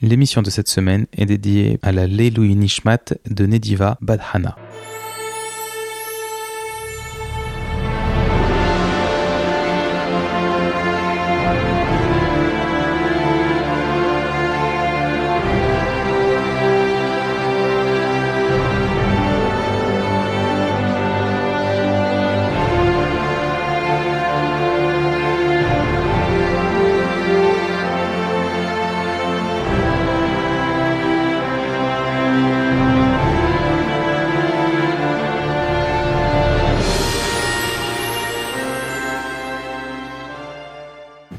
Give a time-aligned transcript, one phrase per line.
[0.00, 4.56] L'émission de cette semaine est dédiée à la Leiloui Nishmat de Nediva Badhana.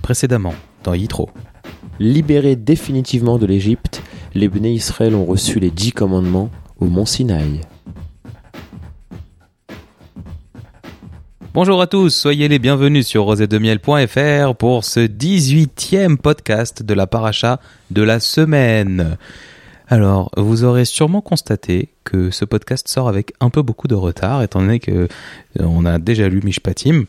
[0.10, 1.30] Précédemment dans Yitro.
[2.00, 4.02] Libérés définitivement de l'Égypte,
[4.34, 6.50] les Bnei Israël ont reçu les dix commandements
[6.80, 7.62] au mont Sinaï.
[11.54, 17.60] Bonjour à tous, soyez les bienvenus sur rosetdemiel.fr pour ce 18e podcast de la paracha
[17.92, 19.16] de la semaine.
[19.90, 24.42] Alors, vous aurez sûrement constaté que ce podcast sort avec un peu beaucoup de retard,
[24.42, 25.08] étant donné que euh,
[25.60, 27.04] on a déjà lu Mishpatim euh,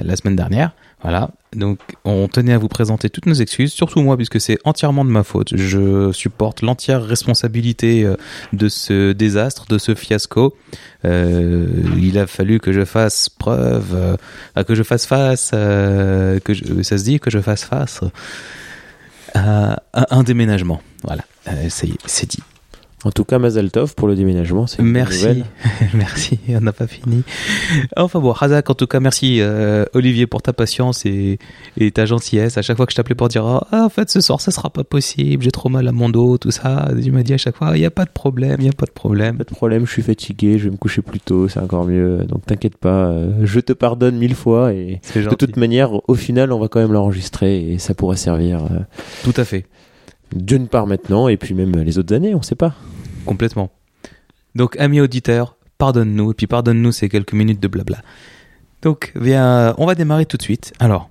[0.00, 0.72] la semaine dernière.
[1.02, 5.04] Voilà, donc on tenait à vous présenter toutes nos excuses, surtout moi puisque c'est entièrement
[5.04, 5.54] de ma faute.
[5.54, 8.16] Je supporte l'entière responsabilité euh,
[8.54, 10.56] de ce désastre, de ce fiasco.
[11.04, 11.66] Euh,
[11.98, 13.94] il a fallu que je fasse preuve,
[14.56, 18.00] euh, que je fasse face, que ça se dit que je fasse face
[19.34, 20.80] à un déménagement.
[21.02, 21.24] Voilà,
[21.68, 22.40] c'est dit.
[23.06, 25.44] En tout cas, Mazaltov pour le déménagement, c'est Merci,
[25.94, 27.22] merci, on n'a pas fini.
[27.96, 31.38] Enfin bon, Hazak, en tout cas, merci euh, Olivier pour ta patience et,
[31.94, 32.58] ta gentillesse.
[32.58, 34.70] À chaque fois que je t'appelais pour dire ah, en fait ce soir ça sera
[34.70, 37.56] pas possible, j'ai trop mal à mon dos, tout ça, tu m'as dit à chaque
[37.56, 39.38] fois il n'y a pas de problème, il n'y a pas de problème.
[39.38, 42.24] Pas de problème, je suis fatigué, je vais me coucher plus tôt, c'est encore mieux.
[42.28, 46.50] Donc t'inquiète pas, euh, je te pardonne mille fois et de toute manière, au final,
[46.50, 48.64] on va quand même l'enregistrer et ça pourra servir.
[48.64, 48.80] Euh,
[49.22, 49.64] tout à fait.
[50.34, 52.74] D'une part maintenant et puis même les autres années, on sait pas.
[53.26, 53.70] Complètement.
[54.54, 57.98] Donc, amis auditeurs, pardonne-nous, et puis pardonne-nous ces quelques minutes de blabla.
[58.82, 60.72] Donc, viens, on va démarrer tout de suite.
[60.78, 61.10] Alors,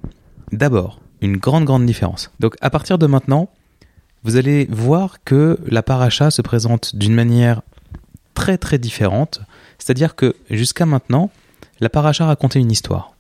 [0.52, 2.32] d'abord, une grande, grande différence.
[2.40, 3.50] Donc, à partir de maintenant,
[4.24, 7.62] vous allez voir que la paracha se présente d'une manière
[8.34, 9.42] très, très différente.
[9.78, 11.30] C'est-à-dire que jusqu'à maintenant,
[11.80, 13.14] la paracha racontait une histoire.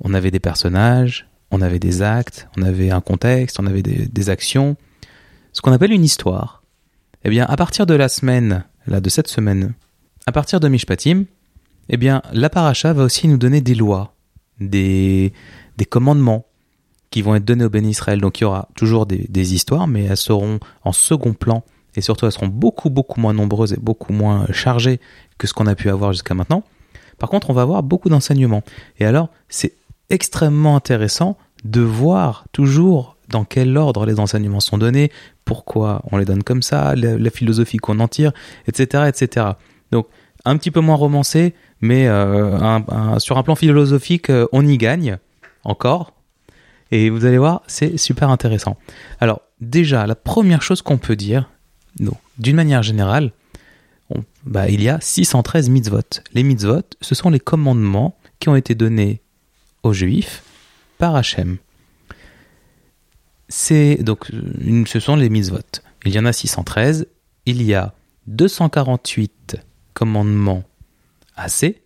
[0.00, 4.30] On avait des personnages, on avait des actes, on avait un contexte, on avait des
[4.30, 4.76] actions.
[5.52, 6.63] Ce qu'on appelle une histoire,
[7.24, 9.74] eh bien, à partir de la semaine, là, de cette semaine,
[10.26, 11.24] à partir de Mishpatim,
[11.88, 14.14] eh bien, la paracha va aussi nous donner des lois,
[14.60, 15.32] des,
[15.76, 16.46] des commandements
[17.10, 18.20] qui vont être donnés au Ben Israël.
[18.20, 21.62] Donc, il y aura toujours des, des histoires, mais elles seront en second plan
[21.96, 25.00] et surtout elles seront beaucoup, beaucoup moins nombreuses et beaucoup moins chargées
[25.38, 26.64] que ce qu'on a pu avoir jusqu'à maintenant.
[27.18, 28.62] Par contre, on va avoir beaucoup d'enseignements.
[28.98, 29.74] Et alors, c'est
[30.10, 35.10] extrêmement intéressant de voir toujours dans quel ordre les enseignements sont donnés,
[35.44, 38.32] pourquoi on les donne comme ça, la, philosophie qu'on en tire,
[38.68, 39.46] etc., etc.
[39.90, 40.06] Donc
[40.44, 45.18] un petit peu moins romancé, mais euh, sur un plan philosophique, euh, on y gagne
[45.64, 46.12] encore.
[46.92, 48.76] Et vous allez voir, c'est super intéressant.
[49.20, 51.50] Alors déjà, la première chose qu'on peut dire,
[52.38, 53.32] d'une manière générale,
[54.46, 56.20] bah, il y a 613 mitzvot.
[56.34, 59.22] Les mitzvot, ce sont les commandements qui ont été donnés
[59.82, 60.44] aux juifs
[60.98, 61.58] par Hachem
[63.56, 64.32] c'est donc
[64.86, 65.80] ce sont les mitzvot.
[66.04, 67.06] Il y en a 613.
[67.46, 67.94] Il y a
[68.26, 69.58] 248
[69.92, 70.64] commandements
[71.36, 71.84] assez,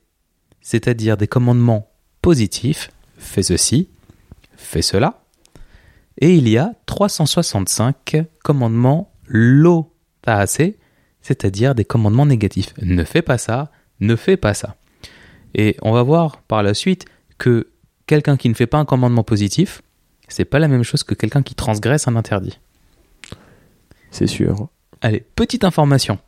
[0.63, 1.91] c'est-à-dire des commandements
[2.23, 2.91] positifs.
[3.19, 3.89] Fais ceci,
[4.57, 5.23] fais cela.
[6.19, 10.79] Et il y a 365 commandements lo assez,
[11.21, 12.73] c'est-à-dire des commandements négatifs.
[12.81, 13.71] Ne fais pas ça,
[14.01, 14.77] ne fais pas ça.
[15.55, 17.05] Et on va voir par la suite
[17.37, 17.69] que
[18.07, 19.83] quelqu'un qui ne fait pas un commandement positif,
[20.29, 22.59] c'est pas la même chose que quelqu'un qui transgresse un interdit.
[24.11, 24.69] C'est sûr.
[25.01, 26.19] Allez, petite information.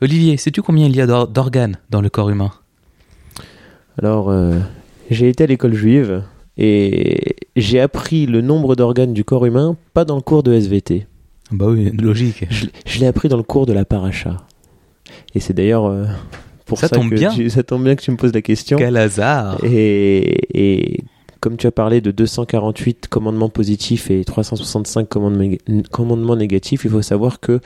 [0.00, 2.52] Olivier, sais-tu combien il y a d'organes dans le corps humain?
[3.98, 4.58] Alors, euh,
[5.10, 6.22] j'ai été à l'école juive
[6.56, 11.06] et j'ai appris le nombre d'organes du corps humain, pas dans le cours de SVT.
[11.50, 12.46] Bah oui, logique.
[12.86, 14.36] Je, l'ai appris dans le cours de la paracha.
[15.34, 16.06] Et c'est d'ailleurs euh,
[16.64, 17.48] pour ça, tombe que bien.
[17.48, 18.78] ça tombe bien que tu me poses la question.
[18.78, 21.00] Quel hasard Et, et
[21.40, 27.40] comme tu as parlé de 248 commandements positifs et 365 commandements négatifs, il faut savoir
[27.40, 27.60] que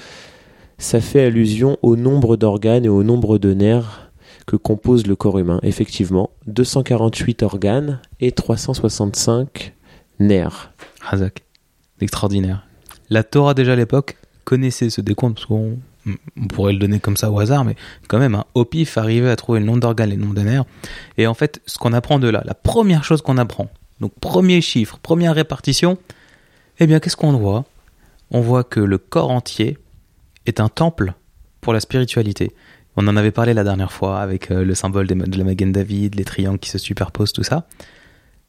[0.79, 4.11] ça fait allusion au nombre d'organes et au nombre de nerfs
[4.47, 5.59] que compose le corps humain.
[5.63, 9.75] Effectivement, 248 organes et 365
[10.21, 10.73] nerfs.
[11.11, 11.43] Hazak,
[12.01, 12.67] extraordinaire.
[13.11, 15.47] La Torah déjà à l'époque connaissait ce décompte
[16.07, 17.77] on pourrait le donner comme ça au hasard, mais
[18.09, 20.45] quand même, hein, au pif, arriver à trouver le nombre d'organes et le nombre de.
[21.17, 23.69] Et en fait, ce qu'on apprend de là, la première chose qu'on apprend,
[24.01, 25.99] donc premier chiffre, première répartition,
[26.79, 27.65] eh bien, qu'est-ce qu'on voit?
[28.31, 29.79] On voit que le corps entier
[30.47, 31.15] est un temple
[31.61, 32.53] pour la spiritualité.
[32.97, 36.15] On en avait parlé la dernière fois avec euh, le symbole de la Magen David,
[36.15, 37.67] les triangles qui se superposent, tout ça.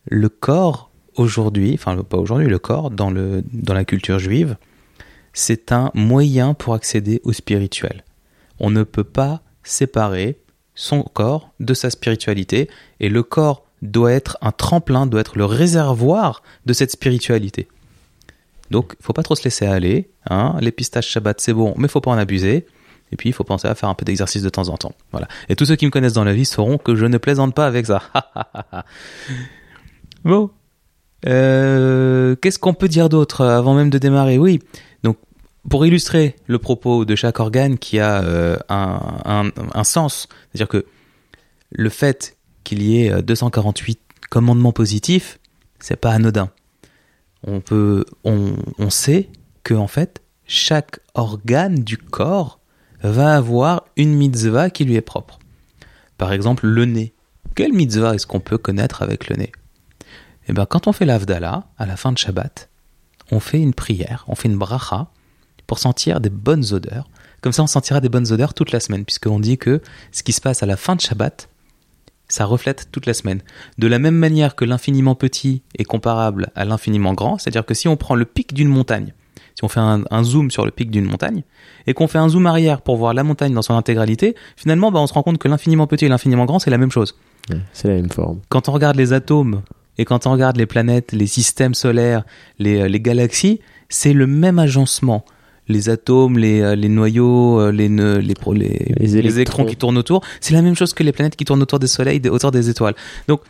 [0.05, 4.57] Le corps aujourd'hui, enfin pas aujourd'hui, le corps dans, le, dans la culture juive,
[5.35, 8.03] c'est un moyen pour accéder au spirituel.
[8.59, 10.39] On ne peut pas séparer
[10.73, 15.45] son corps de sa spiritualité et le corps doit être un tremplin, doit être le
[15.45, 17.67] réservoir de cette spiritualité.
[18.71, 20.09] Donc, faut pas trop se laisser aller.
[20.29, 20.55] Hein.
[20.61, 22.65] Les pistaches Shabbat, c'est bon, mais faut pas en abuser.
[23.11, 24.95] Et puis, il faut penser à faire un peu d'exercice de temps en temps.
[25.11, 25.27] Voilà.
[25.49, 27.67] Et tous ceux qui me connaissent dans la vie sauront que je ne plaisante pas
[27.67, 28.01] avec ça.
[30.23, 30.49] bon.
[31.25, 34.59] Euh, Qu'est-ce qu'on peut dire d'autre euh, avant même de démarrer Oui.
[35.03, 35.17] Donc,
[35.69, 40.85] pour illustrer le propos de chaque organe qui a euh, un, un, sens, c'est-à-dire que
[41.71, 43.99] le fait qu'il y ait euh, 248
[44.29, 45.39] commandements positifs,
[45.79, 46.49] c'est pas anodin.
[47.47, 49.29] On peut, on, on sait
[49.63, 52.59] que en fait, chaque organe du corps
[53.01, 55.39] va avoir une mitzvah qui lui est propre.
[56.17, 57.13] Par exemple, le nez.
[57.55, 59.51] Quelle mitzvah est-ce qu'on peut connaître avec le nez?
[60.47, 62.69] Eh bien, quand on fait l'Avdallah, à la fin de Shabbat,
[63.31, 65.07] on fait une prière, on fait une bracha
[65.67, 67.09] pour sentir des bonnes odeurs.
[67.41, 69.81] Comme ça, on sentira des bonnes odeurs toute la semaine, puisqu'on dit que
[70.11, 71.49] ce qui se passe à la fin de Shabbat,
[72.27, 73.41] ça reflète toute la semaine.
[73.77, 77.87] De la même manière que l'infiniment petit est comparable à l'infiniment grand, c'est-à-dire que si
[77.87, 79.13] on prend le pic d'une montagne,
[79.55, 81.43] si on fait un, un zoom sur le pic d'une montagne,
[81.87, 84.99] et qu'on fait un zoom arrière pour voir la montagne dans son intégralité, finalement, bah,
[84.99, 87.15] on se rend compte que l'infiniment petit et l'infiniment grand, c'est la même chose.
[87.73, 88.39] C'est la même forme.
[88.49, 89.61] Quand on regarde les atomes
[89.97, 92.23] et quand on regarde les planètes, les systèmes solaires,
[92.59, 93.59] les, euh, les galaxies,
[93.89, 95.25] c'est le même agencement.
[95.67, 98.35] Les atomes, les, euh, les noyaux, euh, les, nœuds, les,
[98.97, 99.65] les, électrons.
[99.65, 102.21] qui tournent autour, c'est la même chose que les planètes qui tournent autour des soleils,
[102.29, 102.95] autour des étoiles.
[103.27, 103.41] Donc,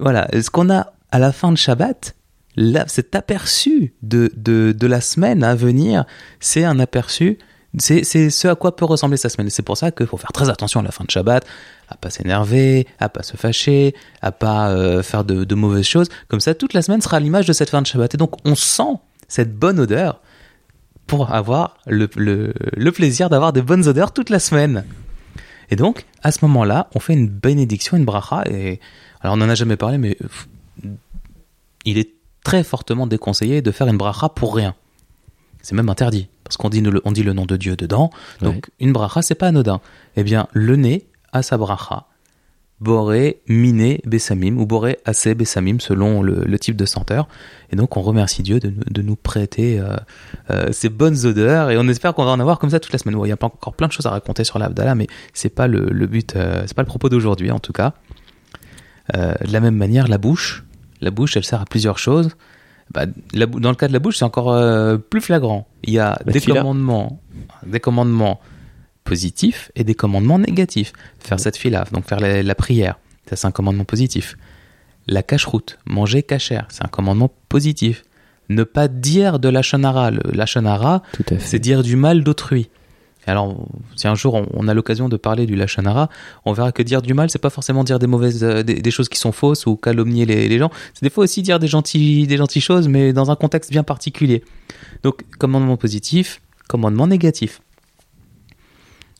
[0.00, 2.16] voilà, ce qu'on a à la fin de Shabbat,
[2.56, 6.04] là, cet aperçu de, de, de la semaine à venir,
[6.40, 7.38] c'est un aperçu,
[7.78, 9.50] c'est ce à quoi peut ressembler sa semaine.
[9.50, 11.44] C'est pour ça qu'il faut faire très attention à la fin de Shabbat,
[11.88, 16.08] à pas s'énerver, à pas se fâcher, à pas euh, faire de, mauvaises choses.
[16.28, 18.14] Comme ça, toute la semaine sera à l'image de cette fin de Shabbat.
[18.14, 20.20] Et donc, on sent cette bonne odeur
[21.06, 24.84] pour avoir le, le, plaisir d'avoir des bonnes odeurs toute la semaine.
[25.70, 28.44] Et donc, à ce moment-là, on fait une bénédiction, une bracha.
[28.48, 28.78] Et
[29.20, 30.16] alors, on n'en a jamais parlé, mais
[31.84, 32.10] il est
[32.44, 34.74] très fortement déconseillé de faire une bracha pour rien.
[35.64, 38.10] C'est même interdit, parce qu'on dit, le- on dit le nom de Dieu dedans.
[38.42, 38.60] Donc, Ouais.
[38.80, 39.80] une bracha, c'est pas anodin.
[40.16, 42.04] Eh bien, le nez a sa bracha.
[42.80, 47.28] Boré, miné, bessamim, ou boré, assez, bessamim, selon le, le type de senteur.
[47.70, 49.96] Et donc, on remercie Dieu de, nous- de nous prêter euh,
[50.50, 52.98] euh, ces bonnes odeurs, et on espère qu'on va en avoir comme ça toute la
[52.98, 53.14] semaine.
[53.14, 55.48] Bon, il y a pas encore plein de choses à raconter sur l'Abdallah, mais c'est
[55.48, 57.94] pas le, le but, euh, c'est pas le propos d'aujourd'hui, en tout cas.
[59.16, 60.64] Euh, de la même manière, la bouche,
[61.00, 62.30] la bouche, elle sert à plusieurs choses.
[62.92, 65.66] Bah, la dans le cas de la bouche, c'est encore euh, plus flagrant.
[65.82, 67.20] Il y a La des commandements,
[67.66, 68.40] des commandements
[69.04, 70.92] positifs et des commandements négatifs.
[71.18, 72.98] Faire cette fila, donc faire la, la prière,
[73.28, 74.36] ça c'est un commandement positif.
[75.06, 78.04] La cache-route, manger cachère, c'est un commandement positif.
[78.48, 80.10] Ne pas dire de la shonara.
[80.10, 81.38] Le la fait.
[81.38, 82.68] c'est dire du mal d'autrui.
[83.26, 83.66] Alors,
[83.96, 86.08] si un jour on, a l'occasion de parler du lachonara,
[86.44, 89.08] on verra que dire du mal, c'est pas forcément dire des mauvaises, euh, des, choses
[89.08, 90.70] qui sont fausses ou calomnier les, gens.
[90.92, 93.82] C'est des fois aussi dire des gentils, des gentilles choses, mais dans un contexte bien
[93.82, 94.44] particulier.
[95.02, 97.60] Donc, commandement positif, commandement négatif.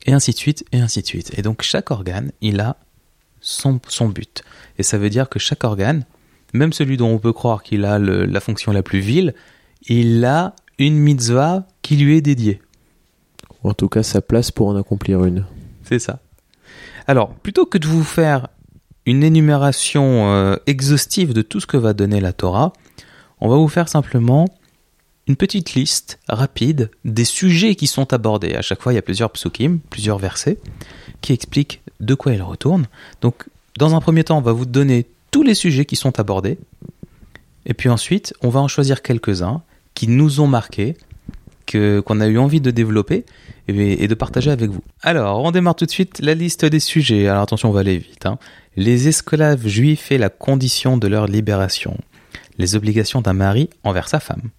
[0.06, 1.32] Et ainsi de suite, et ainsi de suite.
[1.38, 2.76] Et donc, chaque organe, il a
[3.40, 4.42] son, son but.
[4.78, 6.04] Et ça veut dire que chaque organe,
[6.52, 9.34] même celui dont on peut croire qu'il a la fonction la plus vile,
[9.86, 12.60] il a une mitzvah qui lui est dédiée.
[13.64, 15.44] En tout cas, sa place pour en accomplir une.
[15.82, 16.20] C'est ça.
[17.06, 18.48] Alors, plutôt que de vous faire
[19.06, 22.72] une énumération euh, exhaustive de tout ce que va donner la Torah,
[23.40, 24.46] on va vous faire simplement
[25.26, 28.54] une petite liste rapide des sujets qui sont abordés.
[28.54, 30.58] À chaque fois, il y a plusieurs psukim, plusieurs versets,
[31.20, 32.86] qui expliquent de quoi ils retournent.
[33.22, 33.46] Donc,
[33.78, 36.58] dans un premier temps, on va vous donner tous les sujets qui sont abordés.
[37.66, 39.62] Et puis ensuite, on va en choisir quelques-uns
[39.94, 40.96] qui nous ont marqués,
[41.70, 43.24] qu'on a eu envie de développer
[43.68, 44.82] et, et de partager avec vous.
[45.02, 47.28] Alors, on démarre tout de suite la liste des sujets.
[47.28, 48.26] Alors attention, on va aller vite.
[48.26, 48.38] hein.
[48.76, 51.96] Les esclaves juifs et la condition de leur libération.
[52.58, 54.50] Les obligations d'un mari envers sa femme.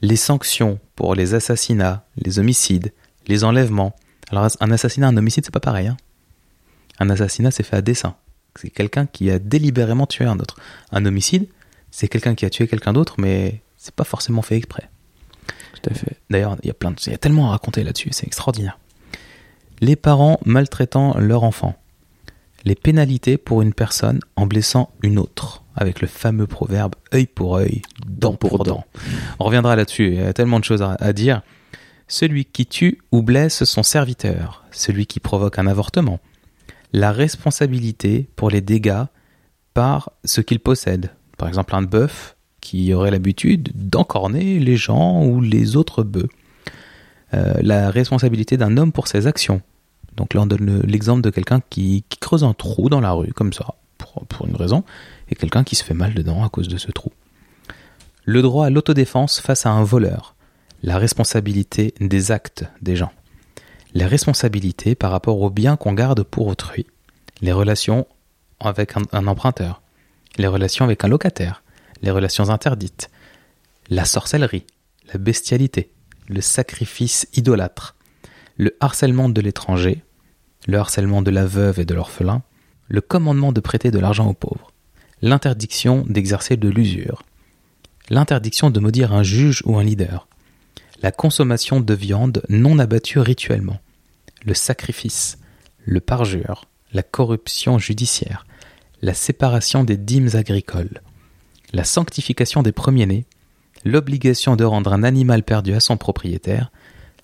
[0.00, 2.92] Les sanctions pour les assassinats, les homicides,
[3.28, 3.94] les enlèvements.
[4.30, 5.86] Alors, un assassinat, un homicide, c'est pas pareil.
[5.88, 5.96] hein.
[6.98, 8.14] Un assassinat, c'est fait à dessein.
[8.56, 10.56] C'est quelqu'un qui a délibérément tué un autre.
[10.90, 11.46] Un homicide,
[11.90, 14.88] c'est quelqu'un qui a tué quelqu'un d'autre, mais c'est pas forcément fait exprès.
[16.30, 18.78] D'ailleurs, il y a plein de, tellement à raconter là-dessus, c'est extraordinaire.
[19.80, 21.74] Les parents maltraitant leur enfant.
[22.64, 27.56] les pénalités pour une personne en blessant une autre, avec le fameux proverbe œil pour
[27.56, 28.84] œil, dent pour dent.
[29.40, 31.42] On reviendra là-dessus, il y a tellement de choses à, à dire.
[32.08, 36.20] Celui qui tue ou blesse son serviteur, celui qui provoque un avortement,
[36.92, 39.04] la responsabilité pour les dégâts
[39.74, 41.10] par ce qu'il possède.
[41.38, 46.28] Par exemple, un bœuf qui aurait l'habitude d'encorner les gens ou les autres bœufs.
[47.34, 49.60] Euh, la responsabilité d'un homme pour ses actions.
[50.16, 53.32] Donc là, on donne le- l'exemple de quelqu'un qui, creuse un trou dans la rue,
[53.32, 54.84] comme ça, pour, une raison,
[55.28, 57.10] et quelqu'un qui se fait mal dedans à cause de ce trou.
[58.24, 60.36] Le droit à l'autodéfense face à un voleur.
[60.82, 63.12] La responsabilité des actes des gens.
[63.94, 66.86] Les responsabilités par rapport aux biens qu'on garde pour autrui.
[67.40, 68.06] Les relations
[68.60, 69.82] avec un emprunteur.
[70.38, 71.62] Les relations avec un locataire.
[72.02, 73.10] Les relations interdites.
[73.88, 74.66] La sorcellerie.
[75.12, 75.92] La bestialité.
[76.28, 77.94] Le sacrifice idolâtre.
[78.56, 80.02] Le harcèlement de l'étranger.
[80.66, 82.42] Le harcèlement de la veuve et de l'orphelin.
[82.88, 84.72] Le commandement de prêter de l'argent aux pauvres.
[85.22, 87.22] L'interdiction d'exercer de l'usure.
[88.10, 90.26] L'interdiction de maudire un juge ou un leader.
[91.02, 93.80] La consommation de viande non abattue rituellement.
[94.44, 95.38] Le sacrifice.
[95.84, 96.64] Le parjure.
[96.92, 98.44] La corruption judiciaire.
[99.02, 101.00] La séparation des dîmes agricoles.
[101.72, 103.24] La sanctification des premiers-nés.
[103.84, 106.70] L'obligation de rendre un animal perdu à son propriétaire.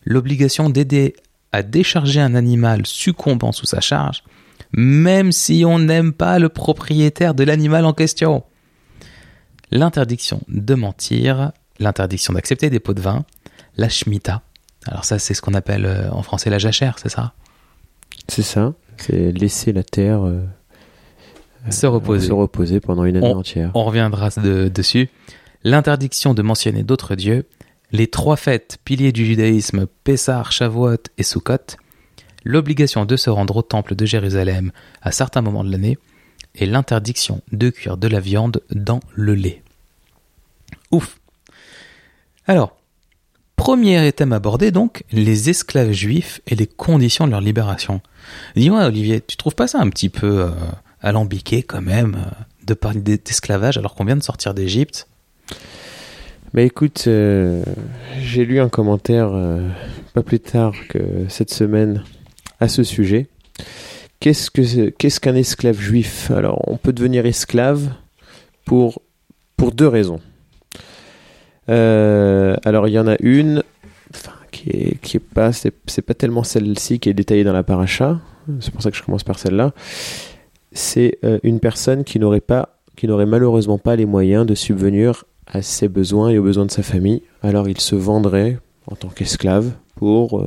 [0.04, 1.14] L'obligation d'aider
[1.52, 4.22] à décharger un animal succombant sous sa charge,
[4.72, 8.44] même si on n'aime pas le propriétaire de l'animal en question.
[9.70, 13.24] L'interdiction de mentir, l'interdiction d'accepter des pots de vin,
[13.76, 14.42] la shmita.
[14.86, 17.34] Alors ça, c'est ce qu'on appelle euh, en français la jachère, c'est ça?
[18.28, 18.74] C'est ça.
[18.96, 20.44] C'est laisser la terre euh,
[21.70, 22.28] Se reposer.
[22.28, 23.70] se reposer pendant une année entière.
[23.74, 25.08] On reviendra de- dessus.
[25.64, 27.46] L'interdiction de mentionner d'autres dieux,
[27.90, 31.76] les trois fêtes piliers du judaïsme, Pessah, Shavuot et Sukkot,
[32.44, 34.70] l'obligation de se rendre au temple de Jérusalem
[35.02, 35.98] à certains moments de l'année,
[36.54, 39.62] et l'interdiction de cuire de la viande dans le lait.
[40.90, 41.18] Ouf.
[42.46, 42.76] Alors,
[43.56, 48.00] premier thème abordé donc, les esclaves juifs et les conditions de leur libération.
[48.56, 50.50] Dis-moi Olivier, tu trouves pas ça un petit peu euh,
[51.00, 52.30] alambiqué quand même euh,
[52.66, 55.08] de parler d'esclavage alors qu'on vient de sortir d'Égypte
[56.54, 57.62] Bah écoute, euh,
[58.20, 59.68] j'ai lu un commentaire euh,
[60.14, 62.02] pas plus tard que cette semaine
[62.60, 63.28] à ce sujet.
[64.20, 66.32] Qu'est-ce qu'un esclave juif?
[66.32, 67.92] Alors, on peut devenir esclave
[68.64, 69.00] pour
[69.56, 70.20] pour deux raisons.
[71.68, 73.62] Alors, il y en a une
[74.50, 78.20] qui est qui est pas c'est pas tellement celle-ci qui est détaillée dans la paracha.
[78.60, 79.72] C'est pour ça que je commence par celle-là.
[80.78, 85.24] C'est euh, une personne qui n'aurait pas qui n'aurait malheureusement pas les moyens de subvenir
[85.48, 89.08] à ses besoins et aux besoins de sa famille, alors il se vendrait en tant
[89.08, 90.46] qu'esclave pour, euh,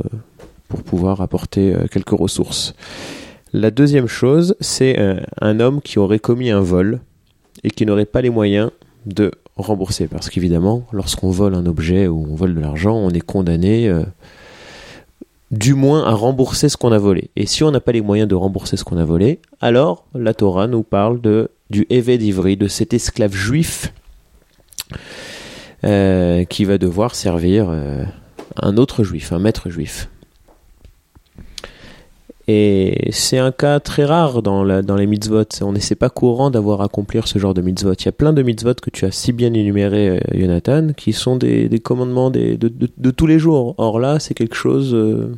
[0.85, 2.75] pouvoir apporter euh, quelques ressources.
[3.51, 4.97] La deuxième chose, c'est
[5.41, 7.01] un homme qui aurait commis un vol
[7.65, 8.71] et qui n'aurait pas les moyens
[9.05, 10.07] de rembourser.
[10.07, 13.93] Parce qu'évidemment, lorsqu'on vole un objet ou on vole de l'argent, on est condamné
[15.51, 17.29] du moins à rembourser ce qu'on a volé.
[17.35, 20.33] Et si on n'a pas les moyens de rembourser ce qu'on a volé, alors la
[20.33, 23.93] Torah nous parle de, du Éved Ivri, de cet esclave juif
[25.83, 28.05] euh, qui va devoir servir euh,
[28.55, 30.09] un autre juif, un maître juif.
[32.53, 35.45] Et c'est un cas très rare dans, les mitzvot.
[35.61, 37.93] On n'est pas courant d'avoir à accomplir ce genre de mitzvot.
[37.93, 41.13] Il y a plein de mitzvot que tu as si bien énuméré, euh, Jonathan, qui
[41.13, 43.75] sont des, commandements de, tous les jours.
[43.77, 45.33] Or là, c'est quelque chose, euh,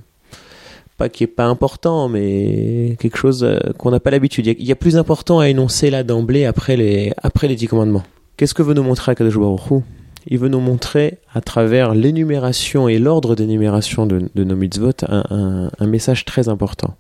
[1.12, 4.48] qui est pas important, mais quelque chose euh, qu'on n'a pas l'habitude.
[4.48, 8.04] Il y, a, plus important à énoncer là d'emblée après les, après dix commandements.
[8.38, 9.84] Qu'est-ce que veut nous montrer Akadosh Baruch
[10.28, 16.26] Il veut nous montrer, à travers l'énumération et l'ordre d'énumération de, nos mitzvot, un, message
[16.26, 16.96] très important.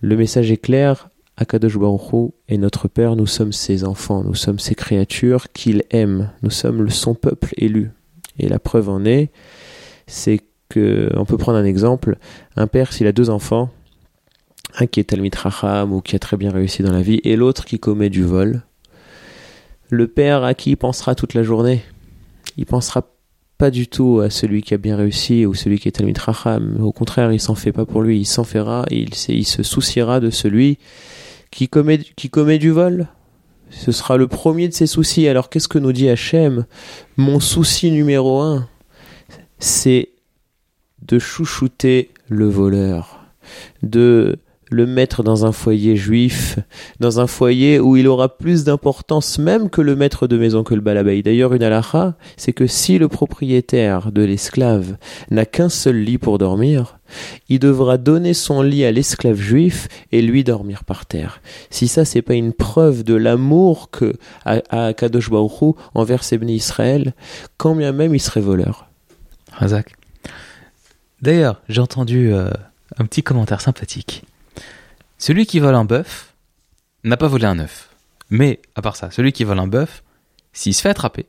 [0.00, 4.58] Le message est clair, Akadosh Baruch est notre Père, nous sommes ses enfants, nous sommes
[4.58, 7.90] ses créatures qu'il aime, nous sommes son peuple élu.
[8.38, 9.30] Et la preuve en est,
[10.06, 12.18] c'est que, on peut prendre un exemple,
[12.56, 13.70] un père s'il a deux enfants,
[14.78, 17.36] un qui est Talmid Raham ou qui a très bien réussi dans la vie, et
[17.36, 18.62] l'autre qui commet du vol,
[19.88, 21.82] le père à qui il pensera toute la journée
[22.56, 23.10] Il pensera
[23.58, 26.78] pas du tout à celui qui a bien réussi ou celui qui est Talmid Raham.
[26.82, 28.20] Au contraire, il s'en fait pas pour lui.
[28.20, 30.78] Il s'en fera il, se souciera de celui
[31.50, 33.08] qui commet, qui commet du vol.
[33.70, 35.28] Ce sera le premier de ses soucis.
[35.28, 36.66] Alors qu'est-ce que nous dit Hachem?
[37.16, 38.68] Mon souci numéro un,
[39.58, 40.10] c'est
[41.02, 43.24] de chouchouter le voleur,
[43.82, 44.38] de
[44.70, 46.58] le mettre dans un foyer juif,
[47.00, 50.74] dans un foyer où il aura plus d'importance même que le maître de maison que
[50.74, 51.22] le balabay.
[51.22, 54.96] D'ailleurs, une halakha, c'est que si le propriétaire de l'esclave
[55.30, 56.98] n'a qu'un seul lit pour dormir,
[57.48, 61.40] il devra donner son lit à l'esclave juif et lui dormir par terre.
[61.70, 67.14] Si ça, c'est pas une preuve de l'amour que à, Kadosh Baruch envers ses Israël,
[67.56, 68.86] quand bien même il serait voleur.
[69.52, 69.94] Razak.
[71.22, 72.50] D'ailleurs, j'ai entendu euh,
[72.98, 74.24] un petit commentaire sympathique.
[75.18, 76.34] Celui qui vole un bœuf
[77.04, 77.90] n'a pas volé un œuf.
[78.30, 80.02] Mais, à part ça, celui qui vole un bœuf,
[80.52, 81.26] s'il se fait attraper,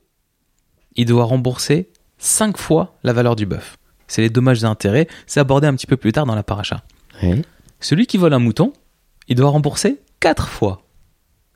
[0.96, 3.78] il doit rembourser 5 fois la valeur du bœuf.
[4.08, 6.84] C'est les dommages et intérêts, c'est abordé un petit peu plus tard dans la paracha.
[7.80, 8.74] Celui qui vole un mouton,
[9.28, 10.84] il doit rembourser 4 fois.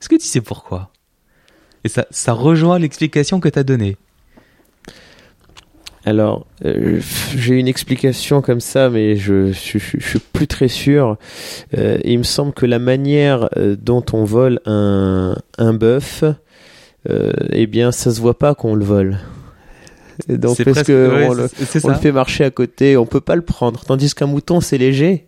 [0.01, 0.91] Est-ce que tu sais pourquoi?
[1.83, 3.97] Et ça, ça rejoint l'explication que tu as donnée.
[6.09, 6.99] Alors, euh,
[7.37, 11.17] j'ai une explication comme ça, mais je, je, suis plus très sûr.
[11.77, 16.23] Euh, il me semble que la manière euh, dont on vole un, un bœuf,
[17.51, 19.17] eh bien, ça se voit pas qu'on le vole.
[20.27, 21.47] Donc parce que on, le,
[21.83, 23.85] on le, fait marcher à côté, on peut pas le prendre.
[23.85, 25.25] Tandis qu'un mouton c'est léger,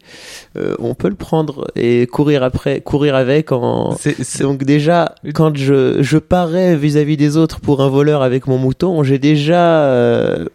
[0.79, 3.53] on peut le prendre et courir après, courir avec.
[3.53, 3.97] En...
[4.41, 9.01] Donc déjà, quand je, je parais vis-à-vis des autres pour un voleur avec mon mouton,
[9.03, 10.45] j'ai déjà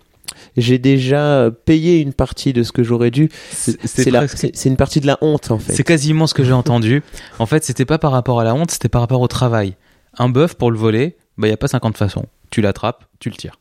[0.56, 3.30] j'ai déjà payé une partie de ce que j'aurais dû.
[3.50, 5.74] C'est une partie de la honte en fait.
[5.74, 7.02] C'est quasiment ce que j'ai entendu.
[7.38, 9.76] En fait, c'était pas par rapport à la honte, c'était par rapport au travail.
[10.16, 12.26] Un bœuf pour le voler, bah il y a pas 50 façons.
[12.50, 13.58] Tu l'attrapes, tu le tires.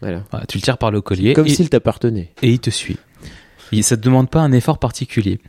[0.00, 0.22] Voilà.
[0.48, 1.32] tu le tires par le collier.
[1.32, 2.32] Comme s'il t'appartenait.
[2.42, 2.98] Et il te suit.
[3.72, 5.40] Et ça te demande pas un effort particulier.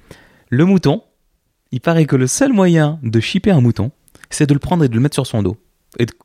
[0.50, 1.04] Le mouton,
[1.72, 3.92] il paraît que le seul moyen de chipper un mouton,
[4.30, 5.58] c'est de le prendre et de le mettre sur son dos.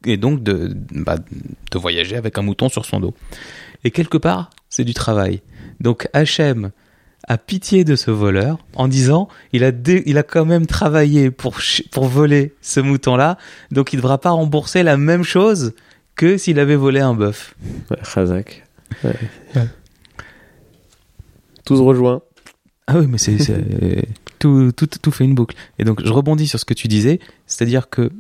[0.05, 3.14] Et, donc de, bah, de voyager avec un mouton sur son dos.
[3.85, 5.43] Et quelque part, c'est du travail.
[5.81, 6.71] Donc Hachem
[7.29, 9.71] a pitié de ce voleur en disant il a,
[10.07, 11.57] il a quand même travaillé pour,
[11.91, 13.39] pour voler ce mouton-là,
[13.71, 15.75] donc il ne devra pas rembourser la même chose
[16.17, 17.55] que s'il avait volé un bœuf.
[18.12, 18.65] Khazak.
[21.65, 22.23] Tout se rejoint.
[22.87, 23.37] Ah oui, mais c'est
[24.39, 25.57] tout, tout, tout fait une boucle.
[25.79, 28.11] Et donc je rebondis sur ce que tu disais, c'est-à-dire que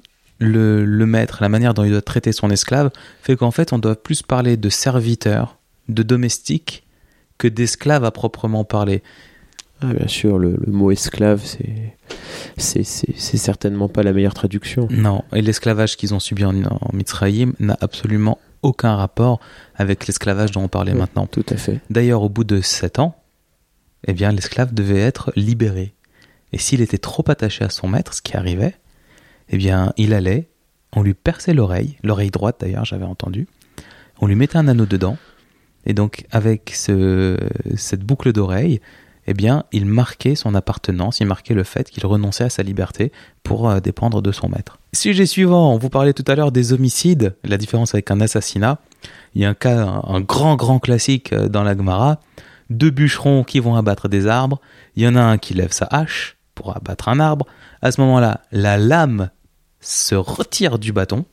[0.42, 2.90] le, le maître, la manière dont il doit traiter son esclave,
[3.22, 5.58] fait qu'en fait on doit plus parler de serviteur
[5.88, 6.84] de domestique
[7.38, 9.02] que d'esclave à proprement parler.
[9.80, 11.96] Ah, bien sûr, le, mot esclave, c'est
[12.56, 14.86] c'est certainement pas la meilleure traduction.
[14.90, 19.40] Non, et l'esclavage qu'ils ont subi en, en Mitzrayim n'a absolument aucun rapport
[19.74, 21.26] avec l'esclavage dont on parlait maintenant.
[21.26, 21.80] Tout à fait.
[21.90, 23.16] D'ailleurs, au bout de sept ans,
[24.06, 25.94] eh bien, l'esclave devait être libéré.
[26.52, 28.76] Et s'il était trop attaché à son maître, ce qui arrivait,
[29.52, 30.48] eh bien, il allait,
[30.94, 33.46] on lui perçait l'oreille, l'oreille droite d'ailleurs, j'avais entendu,
[34.20, 35.16] on lui mettait un anneau dedans,
[35.84, 37.36] et donc, avec ce,
[37.76, 38.80] cette boucle d'oreille,
[39.26, 43.12] eh bien, il marquait son appartenance, il marquait le fait qu'il renonçait à sa liberté
[43.42, 44.78] pour euh, dépendre de son maître.
[44.92, 48.78] Sujet suivant, on vous parlait tout à l'heure des homicides, la différence avec un assassinat.
[49.34, 52.20] Il y a un cas, un, grand, grand classique euh, dans la Gemara.
[52.70, 54.60] Deux bûcherons qui vont abattre des arbres.
[54.96, 57.46] Il y en a un qui lève sa hache pour abattre un arbre.
[57.80, 59.30] À ce moment-là, la lame
[59.82, 61.26] se retire du bâton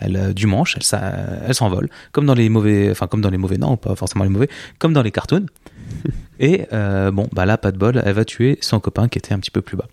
[0.00, 3.38] elle, euh, du manche, elle, elle s'envole, comme dans les mauvais, enfin comme dans les
[3.38, 5.46] mauvais, non, pas forcément les mauvais, comme dans les cartoons.
[6.40, 9.34] Et euh, bon, bah là, pas de bol, elle va tuer son copain qui était
[9.34, 9.88] un petit peu plus bas.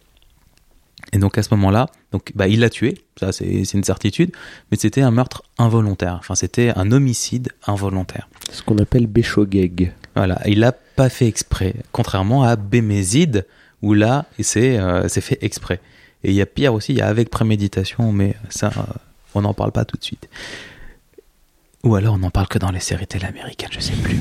[1.14, 4.32] Et donc à ce moment-là, donc bah il l'a tué, ça c'est une certitude,
[4.72, 6.18] mais c'était un meurtre involontaire.
[6.20, 8.28] Enfin, c'était un homicide involontaire.
[8.52, 9.94] Ce qu'on appelle Béchogeg.
[10.16, 13.46] Voilà, il l'a pas fait exprès, contrairement à Bémézide
[13.82, 15.80] où là c'est euh, c'est fait exprès.
[16.26, 18.72] Et il y a pire aussi, il y a avec préméditation, mais ça
[19.36, 20.28] on n'en parle pas tout de suite.
[21.84, 24.18] Ou alors on n'en parle que dans les séries télé américaines, je sais plus.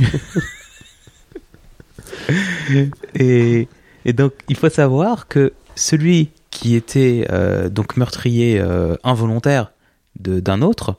[3.14, 3.68] et,
[4.12, 9.72] donc il faut savoir que celui qui était euh, donc meurtrier euh, involontaire
[10.20, 10.96] d'un autre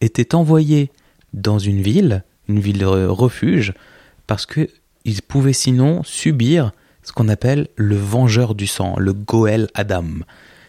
[0.00, 0.92] était envoyé
[1.34, 3.74] dans une ville, une ville refuge,
[4.28, 4.68] parce que
[5.04, 6.70] il pouvait sinon subir
[7.06, 10.06] ce qu'on appelle le vengeur du sang, le Goel Adam.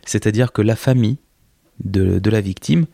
[0.06, 1.18] C'est-à-dire que la famille
[1.84, 2.86] de, la victime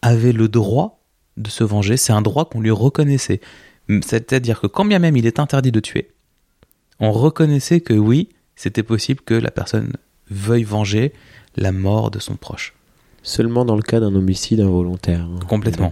[0.00, 1.04] avait le droit
[1.36, 1.98] de se venger.
[1.98, 3.42] C'est un droit qu'on lui reconnaissait.
[3.88, 6.10] C'est-à-dire que quand bien même il est interdit de tuer,
[6.98, 9.92] on reconnaissait que oui, c'était possible que la personne
[10.30, 11.12] veuille venger
[11.54, 12.72] la mort de son proche.
[13.22, 15.20] Seulement dans le cas d'un homicide involontaire.
[15.20, 15.38] Hein.
[15.46, 15.90] Complètement.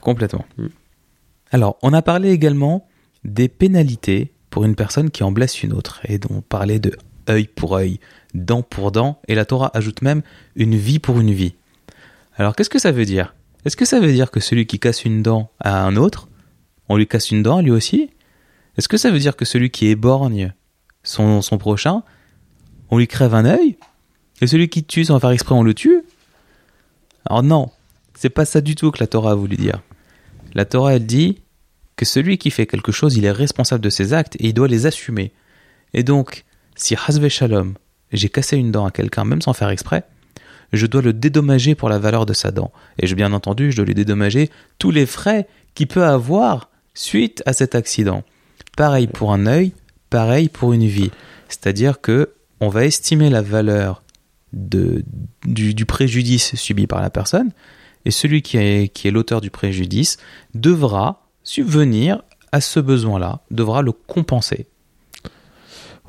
[0.00, 0.46] Complètement.
[0.56, 0.68] Hmm.
[1.50, 2.88] Alors, on a parlé également
[3.24, 6.98] des pénalités pour une personne qui en blesse une autre, et dont on parlait de
[7.30, 8.00] œil pour œil,
[8.34, 10.22] dent pour dent, et la Torah ajoute même
[10.56, 11.54] une vie pour une vie.
[12.36, 13.36] Alors qu'est-ce que ça veut dire?
[13.64, 16.26] Est-ce que ça veut dire que celui qui casse une dent à un autre,
[16.88, 18.10] on lui casse une dent lui aussi?
[18.76, 20.52] Est-ce que ça veut dire que celui qui éborgne
[21.04, 22.02] son, son prochain,
[22.90, 23.78] on lui crève un œil,
[24.40, 26.02] et celui qui tue sans faire exprès, on le tue?
[27.26, 27.70] Alors non,
[28.14, 29.82] c'est pas ça du tout que la Torah a voulu dire.
[30.54, 31.42] La Torah, elle dit
[31.98, 34.68] que celui qui fait quelque chose, il est responsable de ses actes et il doit
[34.68, 35.32] les assumer.
[35.92, 36.44] Et donc,
[36.76, 37.74] si Hazve Shalom,
[38.12, 40.04] j'ai cassé une dent à quelqu'un, même sans faire exprès,
[40.72, 42.70] je dois le dédommager pour la valeur de sa dent.
[43.00, 47.42] Et je, bien entendu, je dois lui dédommager tous les frais qu'il peut avoir suite
[47.46, 48.22] à cet accident.
[48.76, 49.72] Pareil pour un œil,
[50.08, 51.10] pareil pour une vie.
[51.48, 52.30] C'est-à-dire que
[52.60, 54.04] on va estimer la valeur
[54.52, 57.50] du, préjudice subi par la personne,
[58.04, 60.16] et celui qui est l'auteur du préjudice
[60.54, 64.66] devra subvenir à ce besoin-là, devra le compenser.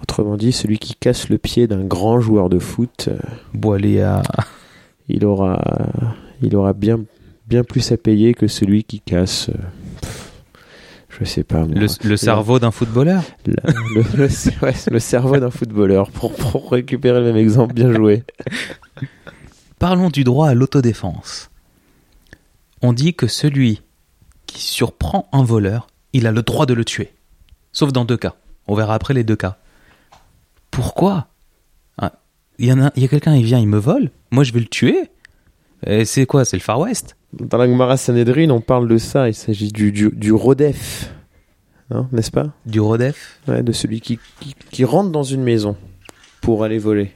[0.02, 3.17] Autrement dit, celui qui casse le pied d'un grand joueur de foot, euh,
[3.54, 4.21] Boiléa.
[5.08, 5.62] il aura,
[6.41, 6.99] il aura bien,
[7.47, 9.47] bien plus à payer que celui qui casse.
[9.49, 9.54] euh,
[10.02, 10.32] pff,
[11.19, 11.65] je sais pas.
[11.65, 11.67] moi.
[11.80, 14.28] Le, le cerveau d'un footballeur La- le, le-
[14.62, 16.12] ouais, le cerveau d'un footballeur.
[16.12, 18.23] Pour, pour récupérer le même exemple, bien joué.
[19.80, 21.49] Parlons du droit à l'autodéfense.
[22.82, 23.82] On dit que celui
[24.51, 27.13] qui surprend un voleur, il a le droit de le tuer.
[27.71, 28.35] Sauf dans deux cas.
[28.67, 29.57] On verra après les deux cas.
[30.71, 31.27] Pourquoi?
[31.97, 32.13] Ah,
[32.57, 34.12] Il y en a, il y a quelqu'un, il vient, il me vole.
[34.31, 35.09] Moi, je vais le tuer.
[35.85, 36.45] Et c'est quoi?
[36.45, 37.15] C'est le Far West?
[37.33, 39.27] Dans la Gemara Sanhedrin, on parle de ça.
[39.29, 41.13] Il s'agit du, du, du Rodef.
[42.12, 42.51] N'est-ce pas?
[42.65, 43.39] Du Rodef?
[43.47, 45.75] Ouais, de celui qui, qui, qui rentre dans une maison
[46.41, 47.12] pour aller voler.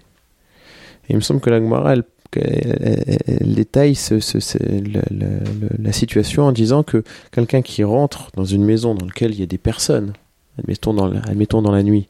[1.08, 2.04] Et il me semble que la Gemara, elle-
[2.38, 7.62] elle- elle détaille ce- ce- ce- le- le- le- la situation en disant que quelqu'un
[7.62, 10.14] qui rentre dans une maison dans laquelle il y a des personnes,
[10.60, 12.08] admettons dans la, admettons dans la nuit,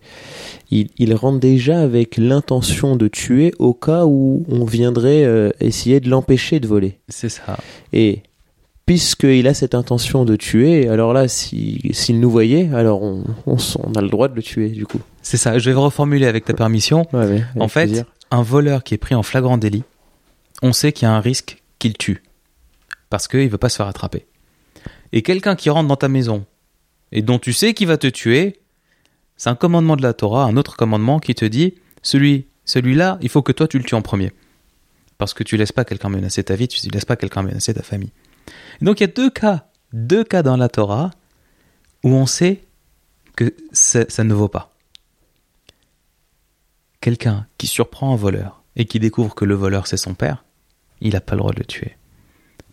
[0.71, 5.99] il, il rentre déjà avec l'intention de tuer au cas où on viendrait euh, essayer
[5.99, 6.99] de l'empêcher de voler.
[7.09, 7.57] C'est ça.
[7.93, 8.21] Et
[8.85, 13.55] puisqu'il a cette intention de tuer, alors là, si- s'il nous voyait, alors on, on
[13.55, 14.99] s- on a le droit de le tuer, du coup.
[15.21, 15.57] C'est ça.
[15.57, 17.05] Je vais reformuler avec ta permission.
[17.13, 18.05] Ouais, ouais, En fait, plaisir.
[18.31, 19.83] un voleur qui est pris en flagrant délit,
[20.63, 22.23] on sait qu'il y a un risque qu'il tue.
[23.09, 24.25] Parce qu'il ne veut pas se faire attraper.
[25.11, 26.45] Et quelqu'un qui rentre dans ta maison
[27.11, 28.61] et dont tu sais qu'il va te tuer,
[29.37, 33.29] c'est un commandement de la Torah, un autre commandement qui te dit celui, celui-là, il
[33.29, 34.31] faut que toi tu le tues en premier.
[35.17, 37.83] Parce que tu laisses pas quelqu'un menacer ta vie, tu laisses pas quelqu'un menacer ta
[37.83, 38.11] famille.
[38.81, 41.11] Et donc il y a deux cas, deux cas dans la Torah
[42.03, 42.63] où on sait
[43.35, 44.73] que ça ne vaut pas.
[47.01, 50.45] Quelqu'un qui surprend un voleur et qui découvre que le voleur c'est son père,
[51.03, 51.95] il n'a pas le droit de le tuer.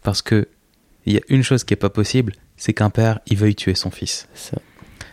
[0.02, 0.48] Parce que
[1.06, 3.74] il y a une chose qui est pas possible, c'est qu'un père il veuille tuer
[3.74, 4.28] son fils.
[4.34, 4.58] Ça.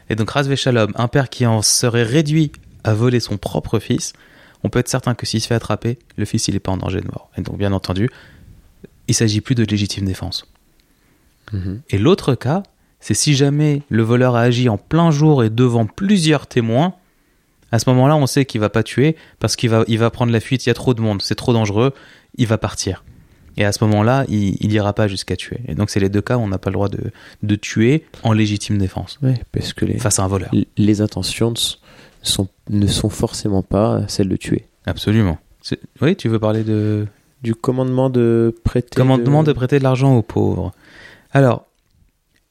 [0.09, 2.51] Et donc Razvé Shalom, un père qui en serait réduit
[2.83, 4.13] à voler son propre fils,
[4.63, 6.77] on peut être certain que s'il se fait attraper, le fils il est pas en
[6.77, 7.29] danger de mort.
[7.37, 8.09] Et donc bien entendu,
[9.07, 10.45] il s'agit plus de légitime défense.
[11.51, 11.81] Mhm.
[11.89, 12.63] Et l'autre cas,
[12.99, 16.95] c'est si jamais le voleur a agi en plein jour et devant plusieurs témoins,
[17.71, 20.31] à ce moment-là, on sait qu'il va pas tuer parce qu'il va, il va prendre
[20.31, 21.93] la fuite, il y a trop de monde, c'est trop dangereux,
[22.37, 23.03] il va partir.
[23.57, 25.59] Et à ce moment-là, il, il ira pas jusqu'à tuer.
[25.67, 27.11] Et donc c'est les deux cas où on n'a pas le droit de,
[27.43, 30.51] de tuer en légitime défense Ouais, parce que les, face à un voleur.
[30.77, 31.55] les intentions ne
[32.21, 34.65] sont, ne sont forcément pas celles de tuer.
[34.85, 35.37] Absolument.
[36.01, 37.07] Oui, tu veux parler de
[37.43, 38.95] Du commandement de prêter.
[38.95, 40.71] commandement de prêter de l'argent aux pauvres.
[41.31, 41.65] Alors,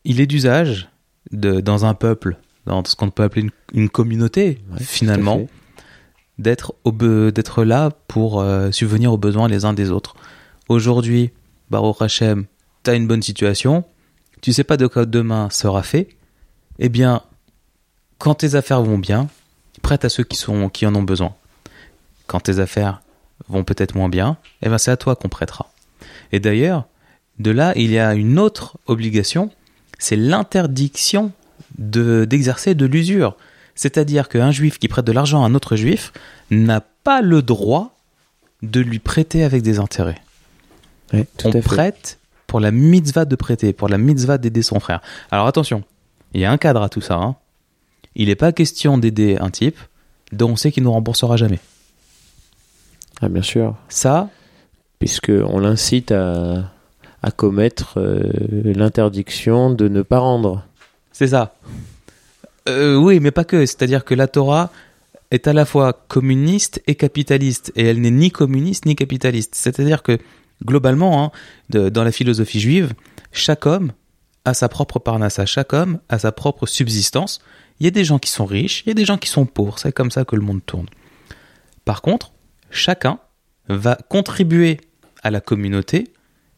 [0.04, 0.88] il est d'usage
[1.32, 3.50] dans un peuple, dans ce qu'on peut appeler une,
[3.82, 5.46] une communauté, Ouais, finalement,
[6.38, 10.14] d'être là pour euh, subvenir aux besoins les uns des autres.
[10.68, 11.30] Aujourd'hui,
[11.70, 12.46] Baruch Hashem,
[12.82, 13.84] tu as une bonne situation,
[14.40, 16.08] tu sais pas de quoi demain sera fait,
[16.78, 17.22] eh bien,
[18.18, 19.28] quand tes affaires vont bien,
[19.82, 20.44] prête à ceux qui,
[20.86, 21.34] en ont besoin.
[22.26, 23.00] Quand tes affaires
[23.48, 25.70] vont peut-être moins bien, eh ben c'est à toi qu'on prêtera.
[26.32, 26.86] Et d'ailleurs,
[27.38, 29.50] de là, il y a une autre obligation,
[29.98, 31.32] c'est l'interdiction
[31.78, 33.36] de- d'exercer de l'usure.
[33.74, 36.12] C'est-à-dire qu'un juif qui prête de l'argent à un autre juif
[36.50, 37.94] n'a pas le droit
[38.62, 40.20] de lui prêter avec des intérêts.
[41.10, 41.60] Tout On à fait.
[41.62, 45.00] prête pour la mitzvah de prêter, pour la mitzvah d'aider son frère.
[45.30, 45.82] Alors attention,
[46.34, 47.14] il y a un cadre à tout ça.
[47.16, 47.36] hein.
[48.14, 49.78] Il n'est pas question d'aider un type
[50.32, 51.58] dont on sait qu'il ne nous remboursera jamais.
[53.20, 53.74] Ah, bien sûr.
[53.88, 54.28] Ça,
[54.98, 56.72] Puisque on l'incite à,
[57.22, 58.22] à commettre euh,
[58.64, 60.64] l'interdiction de ne pas rendre.
[61.12, 61.54] c'est ça.
[62.68, 63.66] Euh, oui, mais pas que.
[63.66, 64.70] C'est-à-dire que la Torah
[65.30, 69.54] est à la fois communiste et capitaliste, et elle n'est ni communiste ni capitaliste.
[69.54, 70.18] C'est-à-dire que
[70.64, 71.30] globalement, hein,
[71.70, 72.92] dans la philosophie juive,
[73.32, 73.92] chaque homme
[74.44, 77.40] a sa propre parnassa, chaque homme a sa propre subsistance.
[77.80, 79.44] Il y a des gens qui sont riches, il y a des gens qui sont
[79.44, 79.78] pauvres.
[79.78, 80.86] C'est comme ça que le monde tourne.
[81.84, 82.32] Par contre,
[82.70, 83.18] chacun
[83.68, 84.80] va contribuer
[85.22, 86.12] à la communauté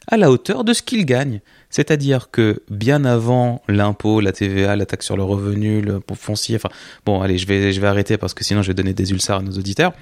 [0.09, 1.41] à la hauteur de ce qu'ils gagnent.
[1.71, 6.71] C'est-à-dire que bien avant l'impôt, la TVA, la taxe sur le revenu, le foncier, enfin
[7.05, 9.37] bon, allez, je vais, je vais arrêter parce que sinon je vais donner des ulcères
[9.37, 9.93] à nos auditeurs.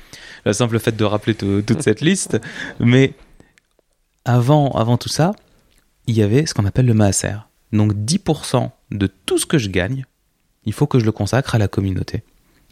[0.45, 2.39] Le simple fait de rappeler toute cette liste,
[2.79, 3.15] mais
[4.27, 5.33] avant, avant tout ça,
[6.07, 7.39] il y avait ce qu'on appelle le maaser.
[7.73, 10.05] Donc 10% de tout ce que je gagne,
[10.65, 12.23] il faut que je le consacre à la communauté.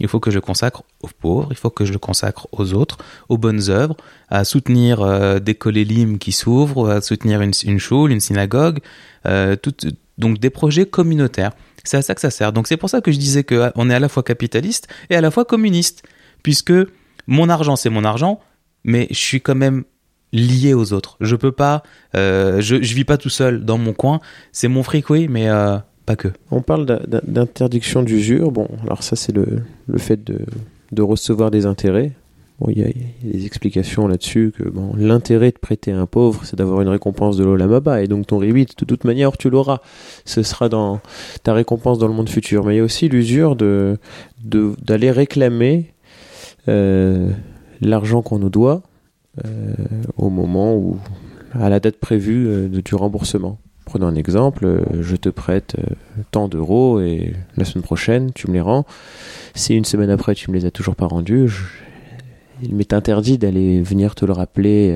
[0.00, 2.98] Il faut que je consacre aux pauvres, il faut que je le consacre aux autres,
[3.28, 3.96] aux bonnes œuvres,
[4.28, 8.80] à soutenir euh, des colélimes qui s'ouvrent, à soutenir une, une choule, une synagogue,
[9.26, 9.54] euh,
[10.18, 11.52] donc des projets communautaires.
[11.84, 12.52] C'est à ça que ça sert.
[12.52, 15.20] Donc c'est pour ça que je disais qu'on est à la fois capitaliste et à
[15.20, 16.02] la fois communiste,
[16.42, 16.72] puisque
[17.28, 18.40] mon argent c'est mon argent,
[18.82, 19.84] mais je suis quand même
[20.34, 21.16] lié aux autres.
[21.20, 21.82] Je peux pas,
[22.14, 24.20] euh, je, je vis pas tout seul dans mon coin.
[24.52, 26.28] C'est mon fric, oui, mais euh, pas que.
[26.50, 26.84] On parle
[27.24, 28.50] d'interdiction d'usure.
[28.50, 30.40] Bon, alors ça, c'est le, le, fait de,
[30.92, 32.12] de, recevoir des intérêts.
[32.68, 32.88] Il y, a
[33.22, 37.36] des explications là-dessus que bon, l'intérêt de prêter à un pauvre, c'est d'avoir une récompense
[37.36, 39.80] de l'Olamaba, et donc ton ribit, de toute manière, tu l'auras.
[40.24, 41.00] Ce sera dans
[41.42, 42.64] ta récompense dans le monde futur.
[42.64, 43.98] Mais il y a aussi l'usure de
[44.42, 45.92] d'aller réclamer
[46.68, 47.30] euh,
[47.80, 48.82] l'argent qu'on nous doit
[50.16, 50.98] au moment où,
[51.60, 53.58] à la date prévue euh, du remboursement.
[53.84, 55.76] Prenons un exemple, euh, je te prête
[56.30, 58.86] tant d'euros et la semaine prochaine tu me les rends.
[59.54, 61.52] Si une semaine après tu me les as toujours pas rendus,
[62.62, 64.90] il m'est interdit d'aller venir te le rappeler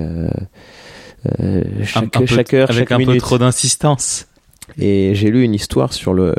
[1.41, 4.27] euh, chaque, un, chaque heure, avec chaque un peu trop d'insistance.
[4.79, 6.35] Et j'ai lu une histoire sur le,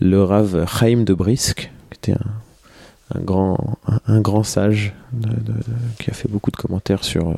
[0.00, 2.43] le Rav Chaim de Brisk, qui était un,
[3.14, 4.94] un grand, un, grand sage
[5.98, 7.34] qui a fait beaucoup de commentaires sur,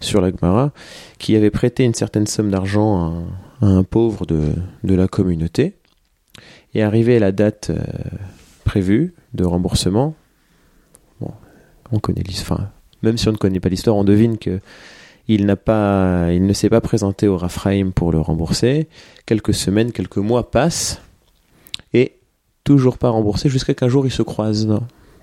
[0.00, 0.72] sur la Gemara,
[1.18, 3.24] qui avait prêté une certaine somme d'argent
[3.60, 4.52] à, un pauvre de,
[4.84, 5.74] de la communauté.
[6.74, 7.78] Et arrivé à la date euh,
[8.64, 10.14] prévue de remboursement,
[11.90, 12.68] on connaît l'histoire.
[13.02, 14.60] Même si on ne connaît pas l'histoire, on devine que
[15.26, 18.88] il n'a pas, il ne s'est pas présenté au Raphaïm pour le rembourser.
[19.26, 21.02] Quelques semaines, quelques mois passent
[21.92, 22.14] et
[22.64, 24.66] toujours pas remboursé jusqu'à qu'un jour il se croise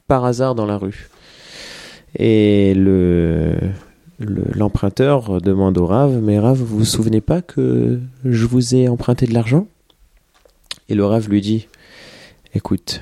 [0.07, 1.09] par hasard dans la rue.
[2.17, 3.55] Et le
[4.19, 9.25] l'emprunteur demande au Rav, mais Rav, vous vous souvenez pas que je vous ai emprunté
[9.25, 9.67] de l'argent?
[10.87, 11.67] Et le Rav lui dit,
[12.53, 13.01] écoute,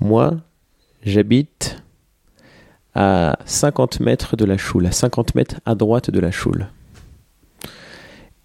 [0.00, 0.36] moi,
[1.04, 1.82] j'habite
[2.94, 6.68] à 50 mètres de la choule, à 50 mètres à droite de la choule.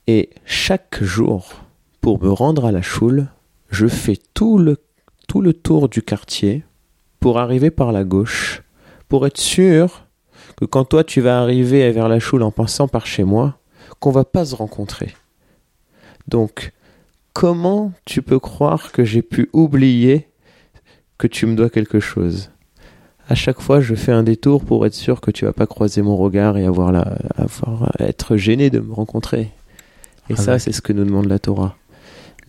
[0.07, 1.63] Et chaque jour,
[2.01, 3.27] pour me rendre à la choule,
[3.69, 6.63] je fais tout le tour du quartier
[7.21, 8.63] pour arriver par la gauche,
[9.07, 10.07] pour être sûr
[10.57, 13.59] que quand toi tu vas arriver vers la choule en passant par chez moi,
[13.99, 15.13] qu'on va pas se rencontrer.
[16.27, 16.73] Donc,
[17.33, 20.27] comment tu peux croire que j'ai pu oublier
[21.19, 22.49] que tu me dois quelque chose?
[23.29, 26.01] À chaque fois, je fais un détour pour être sûr que tu vas pas croiser
[26.01, 29.51] mon regard et avoir la, avoir, être gêné de me rencontrer.
[30.29, 30.59] Et ah ça, ouais.
[30.59, 31.75] c'est ce que nous demande la Torah.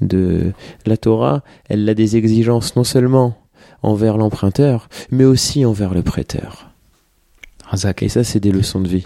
[0.01, 0.53] De
[0.87, 3.37] la Torah, elle a des exigences non seulement
[3.83, 6.71] envers l'emprunteur, mais aussi envers le prêteur.
[7.65, 8.03] Razak.
[8.03, 9.05] Et ça, c'est des leçons de vie.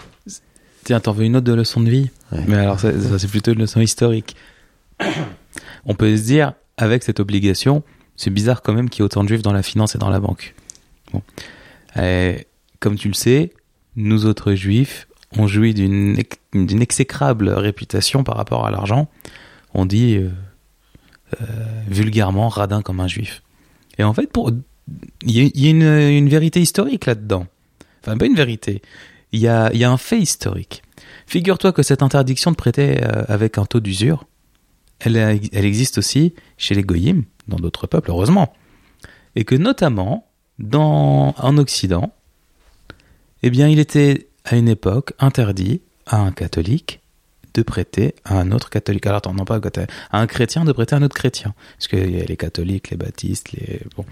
[0.83, 2.43] Tiens, t'en veux une autre de leçon de vie Ouais.
[2.47, 4.35] Mais alors, ça, ça, c'est plutôt une leçon historique.
[5.85, 7.83] On peut se dire, avec cette obligation,
[8.17, 10.09] c'est bizarre quand même qu'il y ait autant de juifs dans la finance et dans
[10.09, 10.55] la banque.
[11.13, 11.21] Bon.
[11.95, 12.47] Et,
[12.79, 13.53] comme tu le sais,
[13.95, 16.17] nous autres juifs, on jouit d'une
[16.53, 19.09] d'une exécrable réputation par rapport à l'argent.
[19.73, 20.29] On dit euh,
[21.41, 21.45] euh,
[21.87, 23.41] vulgairement radin comme un juif.
[23.97, 24.31] Et en fait,
[25.23, 27.47] il y a, une, vérité historique là-dedans.
[28.01, 28.81] Enfin, pas une vérité.
[29.31, 30.83] Il y a, un fait historique.
[31.25, 34.25] Figure-toi que cette interdiction de prêter euh, avec un taux d'usure,
[34.99, 35.17] elle,
[35.53, 38.53] existe aussi chez les goyim, dans d'autres peuples, heureusement.
[39.35, 40.27] Et que notamment,
[40.73, 42.13] en Occident,
[43.43, 47.01] eh bien, il était à une époque interdit à un catholique
[47.61, 49.05] de prêter à un autre catholique.
[49.05, 49.59] Alors, attends, non pas
[50.11, 51.53] à un chrétien de prêter à un autre chrétien.
[51.77, 53.81] Parce qu'il y a les catholiques, les baptistes, les.
[53.95, 54.05] Bon.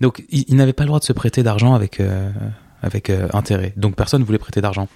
[0.00, 2.30] Donc, il, il n'avait pas le droit de se prêter d'argent avec, euh,
[2.82, 3.72] avec euh, intérêt.
[3.76, 4.88] Donc, personne ne voulait prêter d'argent.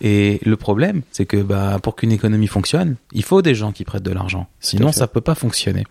[0.00, 3.84] Et le problème, c'est que bah, pour qu'une économie fonctionne, il faut des gens qui
[3.84, 4.48] prêtent de l'argent.
[4.60, 5.84] Sinon, ça peut pas fonctionner.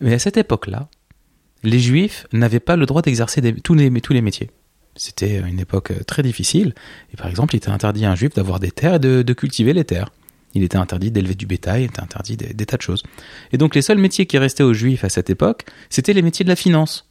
[0.00, 0.88] Mais à cette époque-là,
[1.62, 4.50] les juifs n'avaient pas le droit d'exercer des, tous, les, tous les métiers.
[4.96, 6.74] C'était une époque très difficile.
[7.12, 9.32] Et par exemple, il était interdit à un juif d'avoir des terres et de, de,
[9.34, 10.10] cultiver les terres.
[10.54, 13.02] Il était interdit d'élever du bétail, il était interdit des, des, tas de choses.
[13.52, 16.44] Et donc les seuls métiers qui restaient aux juifs à cette époque, c'était les métiers
[16.44, 17.10] de la finance.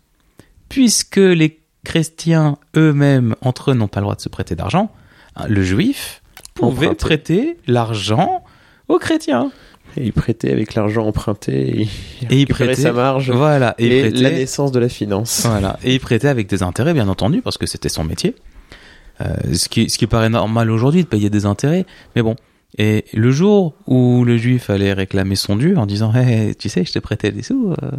[0.67, 4.91] Puisque les chrétiens eux-mêmes, entre eux, n'ont pas le droit de se prêter d'argent,
[5.48, 6.24] le juif
[6.56, 8.43] pouvait prêter l'argent
[8.88, 9.52] aux chrétiens.
[9.97, 11.88] Et il prêtait avec l'argent emprunté, et
[12.21, 13.31] il, et il prêtait sa marge.
[13.31, 13.75] Voilà.
[13.77, 15.45] Et, et prêtait, la naissance de la finance.
[15.45, 15.79] Voilà.
[15.84, 18.36] Et il prêtait avec des intérêts, bien entendu, parce que c'était son métier.
[19.21, 21.86] Euh, ce, qui, ce qui paraît normal aujourd'hui de payer des intérêts.
[22.15, 22.36] Mais bon.
[22.77, 26.84] Et le jour où le juif allait réclamer son dû en disant hey, tu sais,
[26.84, 27.91] je t'ai prêté des sous, euh,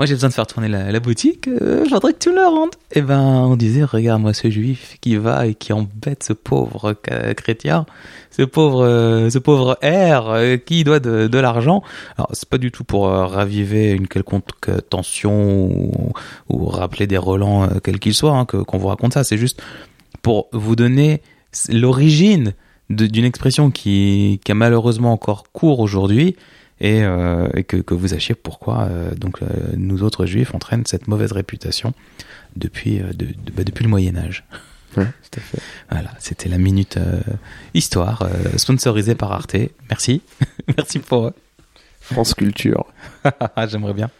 [0.00, 2.46] moi j'ai besoin de faire tourner la, boutique, euh, je voudrais que tu me le
[2.46, 2.70] rendes.
[2.90, 7.34] Et ben on disait regarde-moi ce juif qui va et qui embête ce pauvre ca-
[7.34, 7.84] chrétien,
[8.30, 11.82] ce pauvre euh, ce pauvre R euh, qui doit de, l'argent.
[12.16, 15.68] Alors c'est pas du tout pour euh, raviver une quelconque euh, tension
[16.48, 19.60] ou, rappeler des relents euh, quels qu'ils soient hein, qu'on vous raconte ça, c'est juste
[20.22, 21.20] pour vous donner
[21.68, 22.54] l'origine
[22.88, 26.36] d'une expression qui, qui a malheureusement encore cours aujourd'hui
[26.80, 30.86] et, euh, et que, que vous sachiez pourquoi euh, donc euh, nous autres juifs entraînent
[30.86, 31.92] cette mauvaise réputation
[32.56, 34.44] depuis de, de- bah, depuis le Moyen Âge.
[34.96, 35.58] Ouais, tout à fait.
[35.90, 36.98] Voilà, c'était la minute
[37.74, 39.54] histoire sponsorisée par Arte.
[39.88, 40.20] Merci,
[40.76, 41.30] merci pour.
[42.00, 42.86] France Culture.
[43.68, 44.10] J'aimerais bien.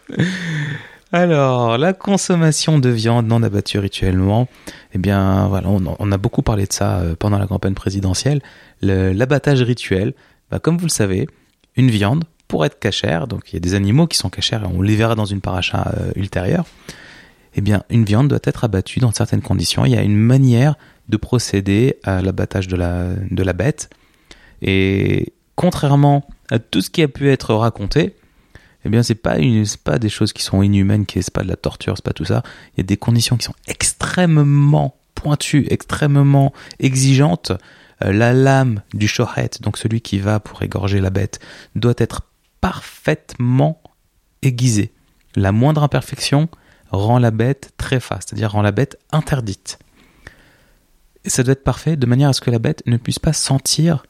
[1.11, 4.47] Alors, la consommation de viande non abattue rituellement,
[4.93, 8.41] eh bien, voilà, on, on a beaucoup parlé de ça pendant la campagne présidentielle.
[8.81, 10.13] Le- L'abattage rituel,
[10.49, 11.27] bah, comme vous le savez,
[11.75, 14.65] une viande, pour être cachère, donc il y a des animaux qui sont cachères, et
[14.65, 16.65] on les verra dans une paracha euh, ultérieure,
[17.55, 19.85] eh bien, une viande doit être abattue dans certaines conditions.
[19.85, 20.75] Il y a une manière
[21.07, 23.89] de procéder à l'abattage de la, de la bête.
[24.61, 28.15] Et contrairement à tout ce qui a pu être raconté,
[28.83, 31.47] eh bien, c'est pas une, pas des choses qui sont inhumaines, qui c'est pas de
[31.47, 32.43] la torture, c'est pas tout ça.
[32.75, 37.53] Il y a des conditions qui sont extrêmement pointues, extrêmement exigeantes.
[38.03, 41.39] Euh, la lame du shohet, donc celui qui va pour égorger la bête,
[41.75, 42.23] doit être
[42.61, 43.81] parfaitement
[44.41, 44.93] aiguisée.
[45.35, 46.49] La moindre imperfection
[46.91, 49.79] rend la bête très faste, c'est-à-dire rend la bête interdite.
[51.23, 53.33] Et ça doit être parfait de manière à ce que la bête ne puisse pas
[53.33, 54.03] sentir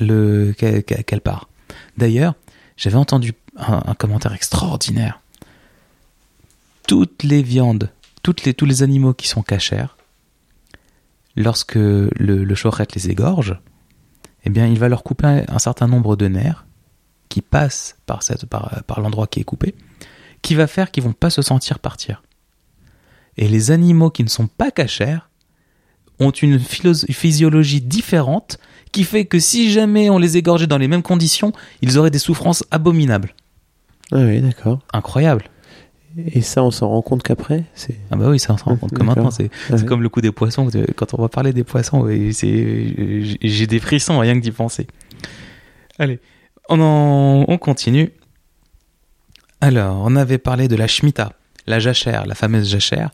[0.00, 1.48] le qu'elle part.
[1.96, 2.34] D'ailleurs,
[2.76, 5.20] j'avais entendu un, commentaire extraordinaire.
[6.86, 7.90] Toutes les viandes,
[8.22, 9.96] toutes les, tous les animaux qui sont cachères,
[11.36, 12.54] lorsque le, le
[12.94, 13.58] les égorge,
[14.44, 16.64] eh bien, il va leur couper un certain nombre de nerfs
[17.28, 19.74] qui passent par, cette, par, par l'endroit qui est coupé,
[20.42, 22.22] qui va faire qu'ils vont pas se sentir partir.
[23.36, 25.30] Et les animaux qui ne sont pas cachères
[26.20, 28.58] ont une physiologie différente
[28.92, 32.20] qui fait que si jamais on les égorgeait dans les mêmes conditions, ils auraient des
[32.20, 33.34] souffrances abominables.
[34.12, 34.78] Ah oui, d'accord.
[34.92, 35.46] Incroyable.
[36.16, 37.64] Et ça, on s'en rend compte qu'après.
[38.12, 39.32] Ah bah oui, ça on s'en rend compte que maintenant.
[39.32, 39.84] C'est Ah ouais.
[39.84, 40.68] comme le coup des poissons.
[40.94, 44.86] Quand on va parler des poissons, j'ai des frissons rien que d'y penser.
[45.98, 46.20] Allez,
[46.68, 48.12] on, en- on continue.
[49.60, 51.32] Alors, on avait parlé de la Shemitah,
[51.66, 53.10] la jachère, la fameuse jachère.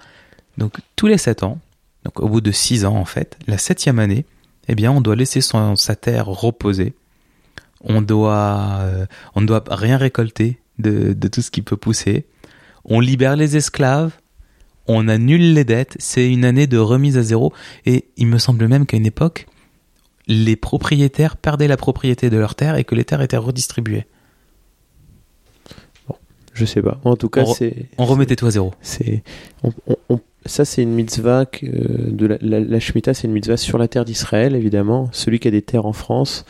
[0.58, 1.58] Donc, tous les sept ans,
[2.04, 4.24] donc au bout de six ans en fait, la septième année,
[4.68, 6.94] eh bien, on doit laisser son- sa terre reposer.
[7.82, 12.26] On doit, euh, on ne doit rien récolter de, de tout ce qui peut pousser.
[12.84, 14.12] On libère les esclaves.
[14.86, 15.96] On annule les dettes.
[15.98, 17.52] C'est une année de remise à zéro.
[17.86, 19.46] Et il me semble même qu'à une époque,
[20.32, 24.06] les propriétaires perdaient la propriété de leurs terres et que les terres étaient redistribuées.
[26.54, 27.00] Je sais pas.
[27.04, 27.86] En tout cas, On c'est...
[27.98, 28.72] On remettait tout à zéro.
[28.82, 29.22] C'est,
[29.62, 33.26] on- on- on- ça, c'est une mitzvah que, euh, de la, la, la Shemitah, c'est
[33.28, 35.08] une mitzvah sur la terre d'Israël, évidemment.
[35.12, 36.44] Celui qui a des terres en France,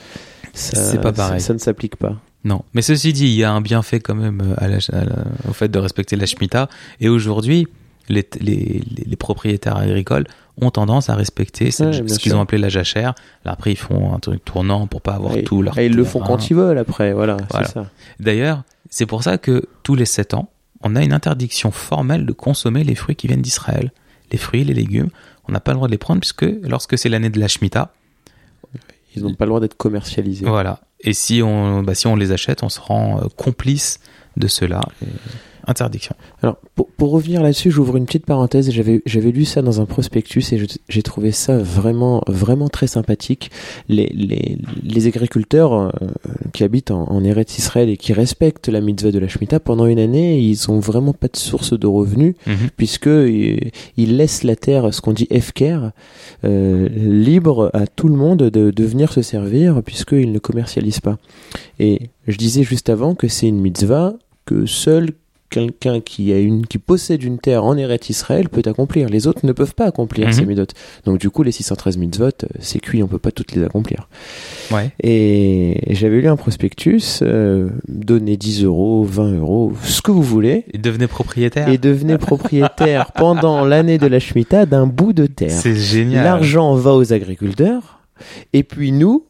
[0.52, 1.40] ça, C'est pas pareil.
[1.40, 2.20] Ça, ça ne s'applique pas.
[2.44, 5.04] Non, mais ceci dit, il y a un bienfait quand même euh, à la- à
[5.04, 6.68] la- au fait de respecter la Shemitah.
[7.00, 7.66] Et aujourd'hui,
[8.08, 10.24] les, les, les- les propriétaires agricoles
[10.60, 13.14] ont tendance à respecter cette- Ouais, bien ce qu'ils ont appelé la jachère.
[13.44, 15.94] Là, après, ils font un truc tournant pour pas avoir Et- tout leur et ils
[15.94, 17.66] le font quand ils veulent après, voilà, Voilà.
[17.68, 17.86] ça.
[18.18, 20.50] D'ailleurs, c'est pour ça que tous les 7 ans,
[20.82, 23.92] on a une interdiction formelle de consommer les fruits qui viennent d'Israël.
[24.32, 25.10] Les fruits, les légumes,
[25.48, 27.92] on n'a pas le droit de les prendre puisque lorsque c'est l'année de la Shemitah,
[29.16, 30.46] Ils n'ont pas le droit d'être commercialisés.
[30.46, 30.80] voilà.
[31.00, 33.98] Et si on, bah, si on les achète, on se rend euh, complice
[34.36, 34.80] de cela.
[35.02, 35.06] Et
[35.66, 36.14] Interdiction.
[36.42, 38.70] Alors, pour, pour revenir là-dessus, j'ouvre une petite parenthèse.
[38.70, 43.50] J'avais, j'avais lu ça dans un prospectus et j'ai trouvé ça vraiment, vraiment très sympathique.
[43.88, 45.90] Les, les, les agriculteurs euh,
[46.52, 49.86] qui habitent en, en Eretz Israël et qui respectent la mitzvah de la Shemitah, pendant
[49.86, 52.70] une année, ils ont vraiment pas de source de revenus Mhm.
[52.76, 53.56] puisque euh,
[53.96, 55.90] ils laissent la terre, ce qu'on dit FKR,
[56.44, 61.18] euh, libre à tout le monde de, de venir se servir puisqu'ils ne commercialisent pas.
[61.78, 64.14] Et je disais juste avant que c'est une mitzvah
[64.46, 65.10] que seul
[65.50, 69.08] quelqu'un qui a une qui possède une terre en Eretz Israël peut accomplir.
[69.08, 70.32] Les autres ne peuvent pas accomplir Mhm.
[70.32, 70.66] ces mitzvot.
[71.04, 74.08] Donc du coup, les 613 mitzvot, euh, c'est cuit, on peut pas toutes les accomplir.
[74.70, 74.90] Ouais.
[75.02, 80.64] Et j'avais lu un prospectus, euh, donnez 10 euros, 20 euros, ce que vous voulez,
[80.72, 81.68] Et devenez propriétaire.
[81.68, 85.50] et devenez propriétaire pendant l'année de la Shemitah d'un bout de terre.
[85.50, 86.24] C'est génial.
[86.24, 88.00] L'argent va aux agriculteurs,
[88.52, 89.24] et puis nous,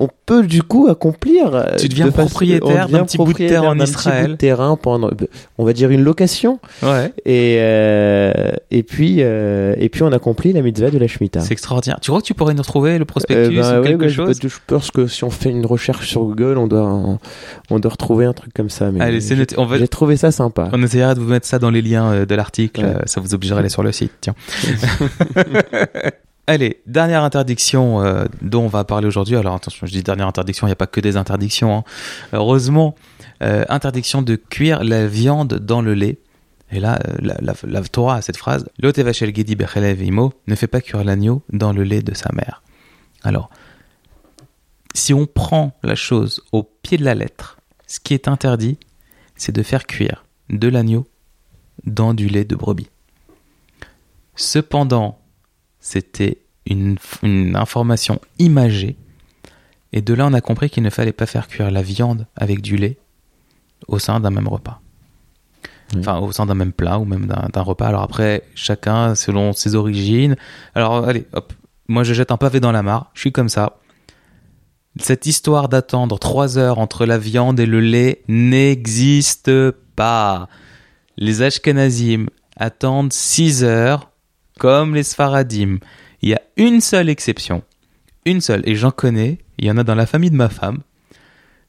[0.00, 1.54] on, peut du coup accomplir.
[1.54, 4.26] euh, Tu deviens de propriétaire d'un petit bout de terre en d'un petit Israël.
[4.26, 5.10] bout de terrain pendant,
[5.58, 6.58] on va dire une location.
[6.82, 7.12] Ouais.
[7.24, 8.32] Et euh,
[8.70, 11.40] et puis euh, et puis on accomplit la mitzvah de la Shemitah.
[11.40, 11.98] C'est extraordinaire.
[12.00, 14.38] Tu crois que tu pourrais nous retrouver le Euh, prospectus ben ou quelque ouais, chose
[14.42, 17.18] je pense que si on fait une recherche sur Google, on doit
[17.70, 18.90] on doit retrouver un truc comme ça.
[18.90, 19.58] Mais Allez, c'est.
[19.58, 20.68] On va- J'ai trouvé ça sympa.
[20.72, 22.80] On essaiera de vous mettre ça dans les liens euh, de l'article.
[22.82, 22.86] Ouais.
[22.96, 24.12] euh, Ça vous obligera à aller sur le site.
[24.20, 24.34] Tiens.
[26.50, 29.36] Allez, dernière interdiction euh, dont on va parler aujourd'hui.
[29.36, 31.76] Alors attention, je dis dernière interdiction, il n'y a pas que des interdictions.
[31.76, 31.84] hein.
[32.32, 32.96] Heureusement,
[33.40, 36.18] euh, interdiction de cuire la viande dans le lait.
[36.72, 40.66] Et là, euh, la, la- Torah a cette phrase L'Otevachel Gedi Bechelev Imo ne fait
[40.66, 42.64] pas cuire l'agneau dans le lait de sa mère.
[43.22, 43.48] Alors,
[44.92, 48.76] si on prend la chose au pied de la lettre, ce qui est interdit,
[49.36, 51.06] c'est de faire cuire de l'agneau
[51.84, 52.90] dans du lait de brebis.
[54.34, 55.19] Cependant,
[55.80, 58.96] c'était une, une information imagée,
[59.92, 62.60] et de là on a compris qu'il ne fallait pas faire cuire la viande avec
[62.62, 62.98] du lait
[63.88, 64.80] au sein d'un même repas.
[65.94, 66.00] Oui.
[66.00, 67.88] Enfin, au sein d'un même plat ou même d'un repas.
[67.88, 70.36] Alors après, chacun selon ses origines.
[70.74, 71.52] Alors allez, hop,
[71.88, 73.78] moi je jette un pavé dans la mare, je suis comme ça.
[74.98, 80.48] Cette histoire d'attendre trois heures entre la viande et le lait n'existe pas.
[81.16, 82.26] Les Ashkenazim
[82.56, 84.09] attendent 6 heures
[84.60, 85.78] comme les Sfaradim.
[86.20, 87.62] Il y a une seule exception.
[88.26, 88.60] Une seule.
[88.68, 89.38] Et j'en connais.
[89.56, 90.80] Il y en a dans la famille de ma femme.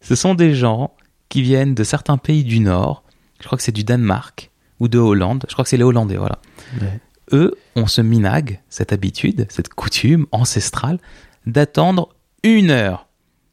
[0.01, 0.91] Ce sont des gens
[1.29, 3.03] qui viennent de certains pays du Nord.
[3.39, 5.45] Je crois que c'est du Danemark ou de Hollande.
[5.47, 6.39] Je crois que c'est les Hollandais, voilà.
[6.81, 6.99] Ouais.
[7.31, 10.99] Eux ont ce minag, cette habitude, cette coutume ancestrale
[11.45, 12.09] d'attendre
[12.43, 13.07] une heure.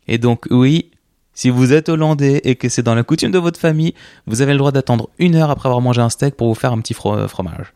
[0.09, 0.91] Et donc, oui,
[1.33, 3.95] si vous êtes hollandais et que c'est dans la coutume de votre famille,
[4.27, 6.73] vous avez le droit d'attendre une heure après avoir mangé un steak pour vous faire
[6.73, 7.73] un petit fro- fromage.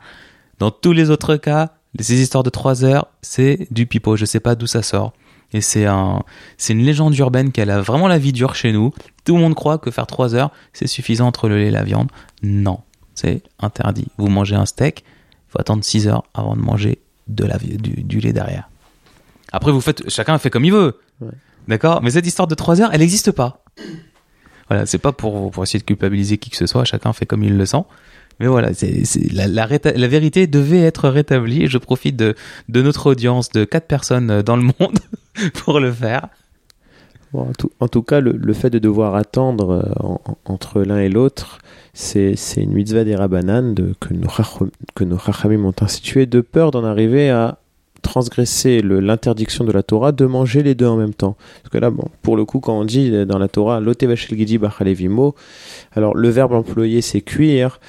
[0.63, 4.15] Dans tous les autres cas, ces histoires de trois heures, c'est du pipeau.
[4.15, 5.13] Je sais pas d'où ça sort.
[5.53, 6.23] Et c'est un,
[6.57, 8.93] c'est une légende urbaine qu'elle a vraiment la vie dure chez nous.
[9.25, 11.83] Tout le monde croit que faire trois heures, c'est suffisant entre le lait et la
[11.83, 12.13] viande.
[12.45, 12.79] Non.
[13.17, 14.07] C'est interdit.
[14.19, 18.05] Vous mangez un steak, il faut attendre 6 heures avant de manger de la, du,
[18.05, 18.71] du lait derrière.
[19.51, 21.01] Après, vous faites, chacun fait comme il veut.
[21.21, 21.33] Ouais.
[21.67, 22.05] D'accord?
[22.05, 23.65] Mais cette histoire de 3 heures, elle n'existe pas.
[24.69, 27.43] Voilà, c'est pas pour, pour essayer de culpabiliser qui que ce soit, chacun fait comme
[27.43, 27.83] il le sent.
[28.43, 28.70] Mais voilà,
[29.32, 32.34] la, vérité devait être rétablie je profite de,
[32.68, 34.99] notre audience de 4 personnes euh, dans le monde
[35.64, 36.26] pour le faire.
[37.32, 37.53] En,
[37.88, 41.59] tout, cas, le, fait de devoir attendre euh, en- en- entre l'un et l'autre,
[41.95, 44.28] c'est une mitzvah des Rabbanan que nos
[44.97, 47.59] que nos chachamim ont institué de peur d'en arriver à
[48.03, 51.36] transgresser l'interdiction de la Torah de manger les deux en même temps.
[51.62, 54.59] Parce que là, bon, pour le coup, quand on dit dans la Torah, l'otevachel gidi
[54.59, 55.34] bachalevimo,
[55.94, 57.80] alors le verbe employé c'est cuire,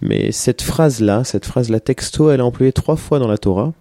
[0.00, 3.72] mais cette phrase-là, cette phrase-là texto, elle est employée trois fois dans la Torah,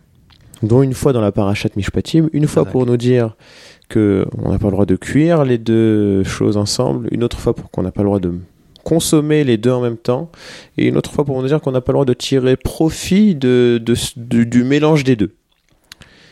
[0.63, 3.35] dont une fois dans la parashat Mishpatim, une fois pour nous dire
[3.89, 7.53] que on n'a pas le droit de cuire les deux choses ensemble, une autre fois
[7.55, 8.33] pour qu'on n'a pas le droit de
[8.83, 10.29] consommer les deux en même temps,
[10.77, 13.35] et une autre fois pour nous dire qu'on n'a pas le droit de tirer profit
[13.35, 15.31] de, de- du, du mélange des deux.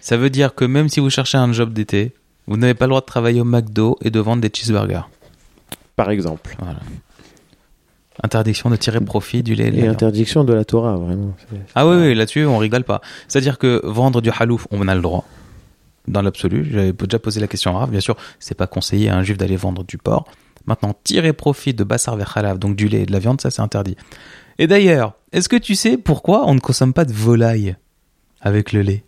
[0.08, 2.14] Ça veut dire que même si vous cherchez un job d'été,
[2.48, 5.02] vous n'avez pas le droit de travailler au McDo et de vendre des cheeseburgers.
[5.98, 6.56] Par exemple.
[6.60, 6.80] Voilà.
[8.24, 9.96] Interdiction de tirer profit du lait et de la Et viande.
[9.96, 11.36] interdiction de la Torah, vraiment.
[11.76, 13.02] Ah oui, oui, là-dessus, on rigole pas.
[13.28, 15.26] C'est-à-dire que vendre du halouf, on en a le droit.
[16.08, 16.66] Dans l'absolu.
[16.72, 17.92] J'avais déjà posé la question à Rav.
[17.92, 20.24] Bien sûr, c'est pas conseillé à un juif d'aller vendre du porc.
[20.68, 23.62] Maintenant, tirer profit de bassar verhalav, donc du lait et de la viande, ça c'est
[23.62, 23.98] interdit.
[24.58, 27.76] Et d'ailleurs, est-ce que tu sais pourquoi on ne consomme pas de volaille
[28.40, 29.04] avec le lait?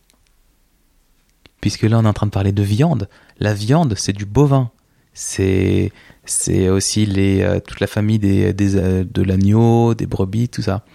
[1.62, 3.10] Puisque là, on est en train de parler de viande.
[3.40, 4.72] La viande, c'est du bovin.
[5.14, 5.92] C'est
[6.26, 10.62] c'est aussi les, euh, toute la famille des, des, euh, de l'agneau, des brebis, tout
[10.62, 10.86] ça.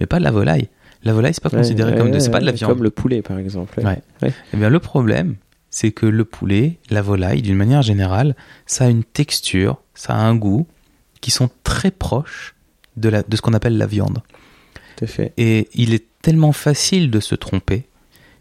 [0.00, 0.68] Mais pas de la volaille.
[1.04, 2.72] La volaille, c'est pas considéré Ouais, comme de, ouais, c'est pas de la ouais, viande.
[2.72, 3.78] Comme le poulet, par exemple.
[3.80, 4.00] Ouais.
[4.22, 4.32] Ouais.
[4.52, 5.36] Eh bien, le problème,
[5.70, 8.34] c'est que le poulet, la volaille, d'une manière générale,
[8.66, 10.66] ça a une texture, ça a un goût
[11.20, 12.54] qui sont très proches
[12.96, 14.22] de, la, de ce qu'on appelle la viande.
[14.96, 15.32] Tout à fait.
[15.36, 17.86] Et il est tellement facile de se tromper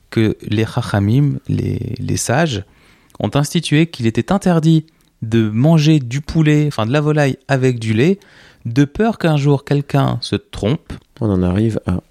[0.10, 2.64] que les chachamim, les, les sages,
[3.20, 4.86] ont institué qu'il était interdit
[5.22, 8.20] de manger du poulet, enfin de la volaille avec du lait,
[8.66, 12.02] de peur qu'un jour quelqu'un se trompe On en arrive à.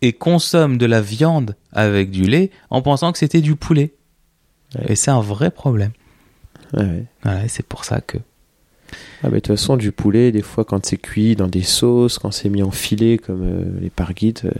[0.00, 3.94] et consomme de la viande avec du lait en pensant que c'était du poulet.
[4.74, 4.92] Ouais.
[4.92, 5.92] Et c'est un vrai problème.
[6.72, 7.04] Ouais, ouais.
[7.22, 8.18] Voilà, et c'est pour ça que.
[9.22, 12.18] Ah, mais de toute façon, du poulet, des fois, quand c'est cuit dans des sauces,
[12.18, 14.44] quand c'est mis en filet, comme euh, les parguites.
[14.44, 14.50] euh,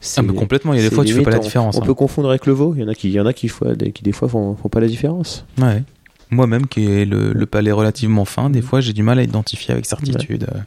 [0.00, 1.48] c'est- Ah, mais complètement, il y a des fois tu fais pas la limite, on-
[1.48, 1.76] différence.
[1.76, 1.86] On, hein.
[1.86, 2.74] peut confondre avec le veau.
[2.76, 4.54] Il y en a qui, il y en a qui, des, qui des fois font,
[4.56, 5.44] font pas la différence.
[5.58, 5.82] Ouais.
[6.30, 9.72] Moi-même, qui ai le, le palais relativement fin, des fois j'ai du mal à identifier
[9.72, 10.46] avec certitude.
[10.54, 10.58] euh,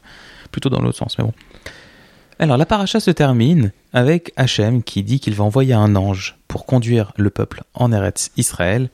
[0.50, 1.32] plutôt dans l'autre sens, mais bon.
[2.38, 6.66] Alors, la paracha se termine avec Hachem qui dit qu'il va envoyer un ange pour
[6.66, 8.90] conduire le peuple en Eretz Israël.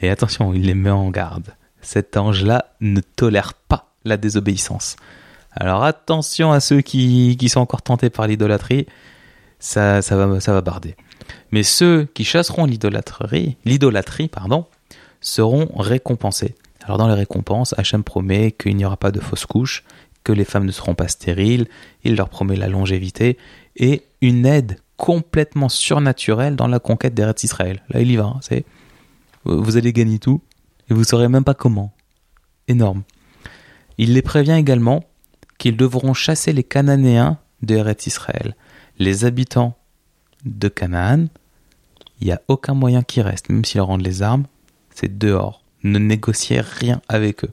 [0.00, 1.54] Et attention, il les met en garde.
[1.82, 4.96] Cet ange-là ne tolère pas la désobéissance.
[5.50, 8.86] Alors attention à ceux qui, qui sont encore tentés par l'idolâtrie,
[9.58, 10.96] ça, ça, va, ça va barder.
[11.50, 14.66] Mais ceux qui chasseront l'idolâtrie, l'idolâtrie pardon,
[15.20, 16.54] seront récompensés.
[16.84, 19.84] Alors dans les récompenses, Hachem promet qu'il n'y aura pas de fausses couches,
[20.24, 21.66] que les femmes ne seront pas stériles,
[22.04, 23.38] il leur promet la longévité
[23.76, 27.82] et une aide complètement surnaturelle dans la conquête des d'Eretz Israël.
[27.88, 28.24] Là, il y va.
[28.24, 28.64] Hein, c'est,
[29.44, 30.40] vous allez gagner tout
[30.90, 31.92] et vous saurez même pas comment.
[32.68, 33.02] Énorme.
[33.98, 35.04] Il les prévient également
[35.58, 38.56] qu'ils devront chasser les Cananéens de Eretz Israël.
[38.98, 39.76] Les habitants
[40.44, 41.26] de Canaan,
[42.20, 44.44] il n'y a aucun moyen qui reste, même s'ils rendent les armes,
[44.94, 45.62] c'est dehors.
[45.82, 47.52] Ne négociez rien avec eux.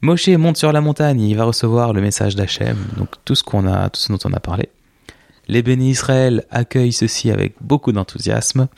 [0.00, 3.66] Moshe monte sur la montagne, il va recevoir le message d'Hachem, donc tout ce qu'on
[3.66, 4.68] a, tout ce dont on a parlé.
[5.48, 8.68] Les bénis Israël accueillent ceci avec beaucoup d'enthousiasme.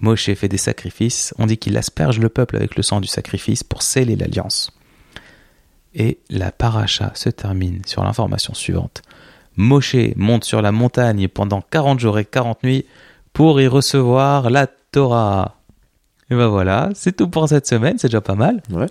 [0.00, 1.34] Moshe fait des sacrifices.
[1.38, 4.72] On dit qu'il asperge le peuple avec le sang du sacrifice pour sceller l'alliance.
[5.94, 9.02] Et la paracha se termine sur l'information suivante.
[9.56, 12.86] Moshe monte sur la montagne pendant 40 jours et 40 nuits
[13.32, 15.56] pour y recevoir la Torah.
[16.30, 18.62] Et ben voilà, c'est tout pour cette semaine, c'est déjà pas mal.
[18.70, 18.86] Ouais.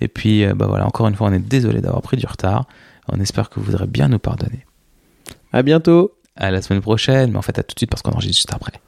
[0.00, 2.66] Et puis, ben voilà, encore une fois, on est désolé d'avoir pris du retard.
[3.08, 4.64] On espère que vous voudrez bien nous pardonner.
[5.52, 6.16] À bientôt.
[6.36, 8.54] À la semaine prochaine, mais en fait, à tout de suite parce qu'on enregistre juste
[8.54, 8.80] après.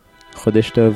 [0.43, 0.95] Chodesh Tov.